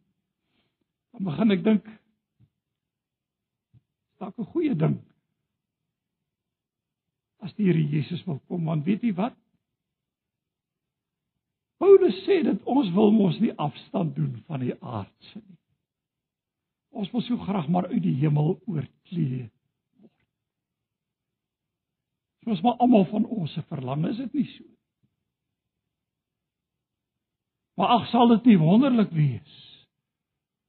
Dan 1.13 1.23
begin 1.23 1.51
ek 1.51 1.63
dink 1.63 1.85
dalk 4.19 4.37
'n 4.37 4.51
goeie 4.53 4.75
ding. 4.75 4.97
As 7.39 7.53
die 7.53 7.65
Here 7.65 7.89
Jesus 7.89 8.23
wil 8.25 8.39
kom, 8.47 8.65
want 8.65 8.85
weet 8.85 9.01
jy 9.01 9.13
wat? 9.13 9.35
Paulus 11.77 12.17
sê 12.25 12.41
dat 12.45 12.63
ons 12.65 12.89
wil 12.95 13.11
mos 13.13 13.37
nie 13.39 13.53
afstand 13.61 14.15
doen 14.15 14.33
van 14.47 14.63
die 14.65 14.73
aardse 14.81 15.41
nie. 15.41 15.59
Ons 16.97 17.11
wil 17.13 17.21
so 17.21 17.37
graag 17.37 17.67
maar 17.69 17.89
uit 17.91 18.01
die 18.01 18.15
hemel 18.23 18.55
oorklee 18.65 19.43
word. 20.01 20.15
Soos 22.45 22.63
maar 22.65 22.81
almal 22.81 23.05
van 23.11 23.25
ons 23.25 23.53
se 23.53 23.61
verlang 23.69 24.07
is 24.09 24.17
dit 24.23 24.33
nie 24.39 24.47
so. 24.55 24.65
Maar 27.77 27.99
ag 27.99 28.07
sal 28.09 28.33
dit 28.33 28.53
nie 28.53 28.59
wonderlik 28.61 29.13
wees 29.13 29.63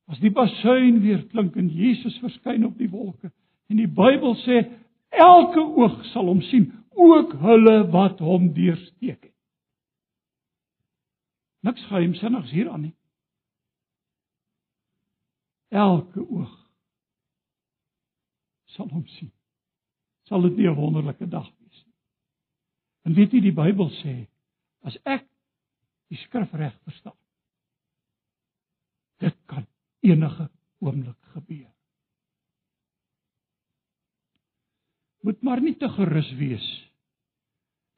as 0.08 0.20
die 0.24 0.32
basuin 0.32 1.02
weer 1.04 1.20
klink 1.28 1.56
en 1.60 1.68
Jesus 1.68 2.16
verskyn 2.22 2.64
op 2.64 2.76
die 2.80 2.88
wolke 2.88 3.28
en 3.68 3.80
die 3.80 3.88
Bybel 3.88 4.36
sê 4.44 4.62
elke 5.12 5.60
oog 5.60 6.00
sal 6.12 6.28
hom 6.28 6.40
sien, 6.48 6.70
ook 6.96 7.34
hulle 7.42 7.76
wat 7.92 8.20
hom 8.24 8.50
deursteek. 8.56 9.27
Niks 11.68 11.84
geheimsinnigs 11.84 12.52
hieraan 12.54 12.86
nie. 12.86 12.94
Elke 15.68 16.22
oog 16.24 16.54
sal 18.72 18.88
hom 18.88 19.04
sien. 19.18 19.32
Sal 20.28 20.46
dit 20.46 20.56
nie 20.56 20.68
'n 20.68 20.76
wonderlike 20.76 21.26
dag 21.28 21.48
wees 21.58 21.84
nie? 21.84 21.94
En 23.04 23.14
weet 23.14 23.32
jy 23.32 23.40
die 23.40 23.52
Bybel 23.52 23.90
sê 24.00 24.14
as 24.82 24.96
ek 25.04 25.26
die 26.08 26.16
skrif 26.24 26.52
reg 26.52 26.76
verstaan. 26.84 27.18
Dit 29.18 29.36
kan 29.46 29.66
enige 30.00 30.48
oomblik 30.80 31.20
gebeur. 31.34 31.74
Moet 35.20 35.42
maar 35.42 35.60
nie 35.60 35.74
te 35.76 35.88
gerus 35.88 36.32
wees 36.38 36.68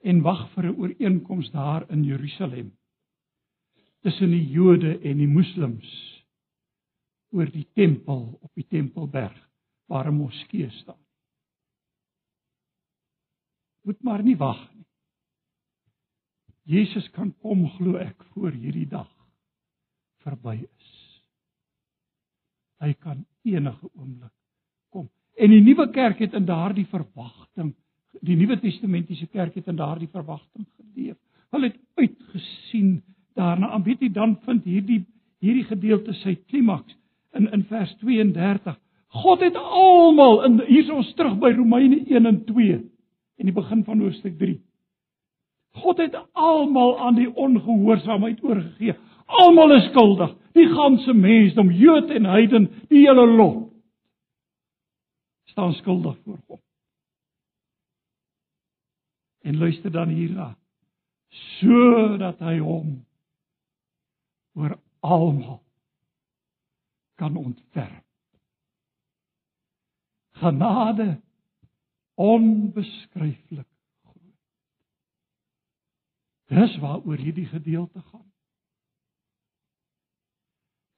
en 0.03 0.23
wag 0.23 0.49
vir 0.55 0.64
'n 0.64 0.77
ooreenkoms 0.81 1.51
daar 1.51 1.91
in 1.91 2.05
Jerusalem 2.05 2.80
tussen 4.05 4.32
die 4.32 4.46
Jode 4.53 4.96
en 5.05 5.20
die 5.20 5.28
Moslems 5.28 5.90
oor 7.36 7.51
die 7.53 7.66
tempel 7.78 8.24
op 8.40 8.51
die 8.59 8.66
Tempelberg 8.66 9.36
waar 9.90 10.09
'n 10.11 10.16
moskee 10.16 10.70
staan. 10.70 11.05
Moet 13.82 14.03
maar 14.03 14.22
nie 14.22 14.36
wag 14.36 14.74
nie. 14.74 14.86
Jesus 16.62 17.11
kan 17.11 17.34
kom 17.42 17.68
glo 17.70 17.96
ek 17.96 18.22
voor 18.32 18.53
hierdie 18.53 18.88
dag 18.88 19.11
verby 20.22 20.57
is. 20.62 21.22
Hy 22.80 22.92
kan 22.92 23.26
enige 23.42 23.90
oomblik 23.94 24.32
kom. 24.88 25.09
En 25.36 25.51
die 25.51 25.62
nuwe 25.64 25.90
kerk 25.90 26.18
het 26.18 26.32
in 26.32 26.46
daardie 26.46 26.86
verwagting, 26.86 27.74
die 28.20 28.36
Nuwe 28.36 28.59
Testamentiese 28.61 29.26
kerk 29.26 29.55
het 29.55 29.66
in 29.66 29.76
daardie 29.76 30.09
verwagting 30.09 30.66
geleef. 30.76 31.16
Hulle 31.51 31.70
het 31.70 31.80
uitgesien 31.94 33.03
daarna. 33.35 33.83
Weet 33.83 34.01
jy 34.01 34.12
dan 34.12 34.37
vind 34.45 34.64
hierdie 34.64 35.05
hierdie 35.41 35.64
gedeelte 35.64 36.12
sy 36.20 36.35
klimaks 36.51 36.97
in 37.37 37.49
in 37.53 37.64
vers 37.68 37.93
32. 38.03 38.76
God 39.20 39.41
het 39.43 39.57
almal 39.57 40.43
in 40.47 40.61
hier 40.66 40.85
is 40.85 40.91
ons 40.91 41.14
terug 41.18 41.39
by 41.43 41.53
Romeine 41.57 42.03
1 42.07 42.26
en 42.26 42.43
2 42.47 42.74
en 43.41 43.49
die 43.49 43.57
begin 43.57 43.85
van 43.85 44.03
hoofstuk 44.05 44.37
3. 44.39 44.59
God 45.81 46.03
het 46.03 46.16
almal 46.33 46.99
aan 47.01 47.16
die 47.16 47.31
ongehoorsaamheid 47.31 48.43
oorgegee. 48.45 48.95
Almal 49.26 49.76
is 49.78 49.87
skuldig. 49.91 50.35
Die 50.59 50.66
ganse 50.66 51.14
mensdom, 51.14 51.70
Jood 51.70 52.11
en 52.11 52.26
heiden, 52.26 52.68
die 52.91 53.05
hele 53.07 53.26
lot 53.26 53.68
staan 55.51 55.72
skuldig 55.72 56.16
voor 56.24 56.39
God. 56.47 56.61
En 59.43 59.59
luister 59.59 59.91
dan 59.91 60.09
hierna. 60.09 60.57
Sodat 61.28 62.39
hy 62.39 62.59
hom 62.59 63.01
oor 64.59 64.78
almal 65.01 65.61
kan 67.20 67.36
ontferm. 67.36 68.05
Genade 70.40 71.20
onbeskryflik 72.14 73.68
groot. 74.03 74.36
Dis 76.48 76.76
waaroor 76.80 77.20
hierdie 77.20 77.46
gedeelte 77.46 78.01
gaan. 78.01 78.26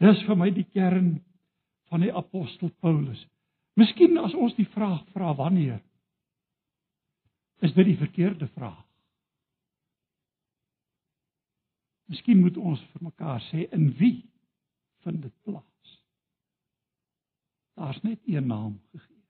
Dis 0.03 0.23
vir 0.27 0.39
my 0.39 0.51
die 0.55 0.67
kern 0.67 1.17
van 1.91 2.03
die 2.03 2.15
apostel 2.15 2.71
Paulus. 2.83 3.21
Miskien 3.79 4.19
as 4.21 4.35
ons 4.35 4.55
die 4.59 4.69
vraag 4.75 5.03
vra 5.15 5.35
wanneer 5.39 5.81
is 7.63 7.75
dit 7.77 7.87
die 7.93 7.99
verkeerde 7.99 8.49
vraag. 8.57 8.83
Miskien 12.11 12.41
moet 12.41 12.57
ons 12.57 12.81
vir 12.93 13.05
mekaar 13.09 13.41
sê 13.51 13.67
in 13.73 13.91
wie 13.99 14.19
vind 15.05 15.23
dit 15.23 15.35
plaas? 15.47 15.95
Daar's 17.79 18.01
net 18.03 18.21
een 18.27 18.47
naam 18.47 18.81
gegee. 18.91 19.23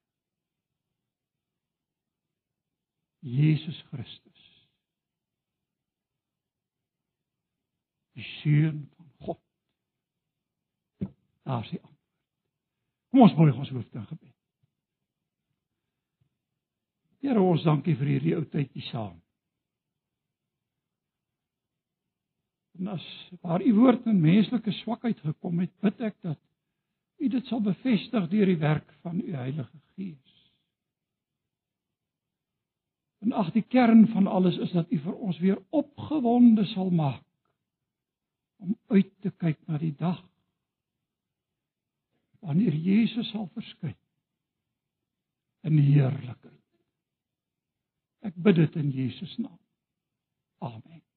Jesus 3.23 3.85
Christus. 3.91 4.69
Die 8.13 8.25
seun 8.25 8.91
van 8.97 9.11
God. 9.19 9.41
Daar's 11.43 11.71
die 11.71 11.81
antwoord. 11.81 11.93
Kom 13.11 13.21
ons 13.21 13.35
buig 13.35 13.57
ons 13.57 13.71
hoofde 13.71 13.99
in 13.99 14.07
gebed. 14.07 14.37
Here 17.23 17.41
ons 17.41 17.63
dankie 17.63 17.95
vir 17.97 18.17
hierdie 18.17 18.35
ou 18.35 18.45
tydjie 18.51 18.83
saam. 18.89 19.22
En 22.83 22.89
as 22.89 23.31
waar 23.41 23.63
u 23.63 23.75
woord 23.75 24.07
in 24.07 24.21
menslike 24.21 24.73
swakheid 24.73 25.21
gekom 25.23 25.61
het, 25.63 25.71
bid 25.81 26.01
ek 26.03 26.17
dat 26.27 26.39
u 27.23 27.29
dit 27.31 27.47
sal 27.47 27.61
bevestig 27.63 28.25
deur 28.33 28.49
die 28.51 28.59
werk 28.59 28.89
van 29.07 29.21
u 29.23 29.35
Heilige 29.35 29.79
Gees. 29.95 30.33
En 33.23 33.33
ag 33.39 33.53
die 33.55 33.63
kern 33.63 34.09
van 34.11 34.27
alles 34.27 34.59
is 34.59 34.75
dat 34.75 34.91
u 34.91 34.99
vir 35.05 35.15
ons 35.15 35.39
weer 35.39 35.61
opgewonde 35.71 36.65
sal 36.73 36.91
maak 36.91 37.23
om 38.59 38.75
uit 38.91 39.15
te 39.23 39.31
kyk 39.31 39.63
na 39.71 39.79
die 39.79 39.95
dag 39.99 40.19
wanneer 42.43 42.75
Jesus 42.75 43.31
sal 43.31 43.47
verskyn 43.55 43.95
in 45.63 45.79
heerlikheid. 45.79 46.59
Ek 48.27 48.35
bid 48.35 48.59
dit 48.59 48.83
in 48.83 48.91
Jesus 48.91 49.39
naam. 49.39 49.59
Amen. 50.59 51.12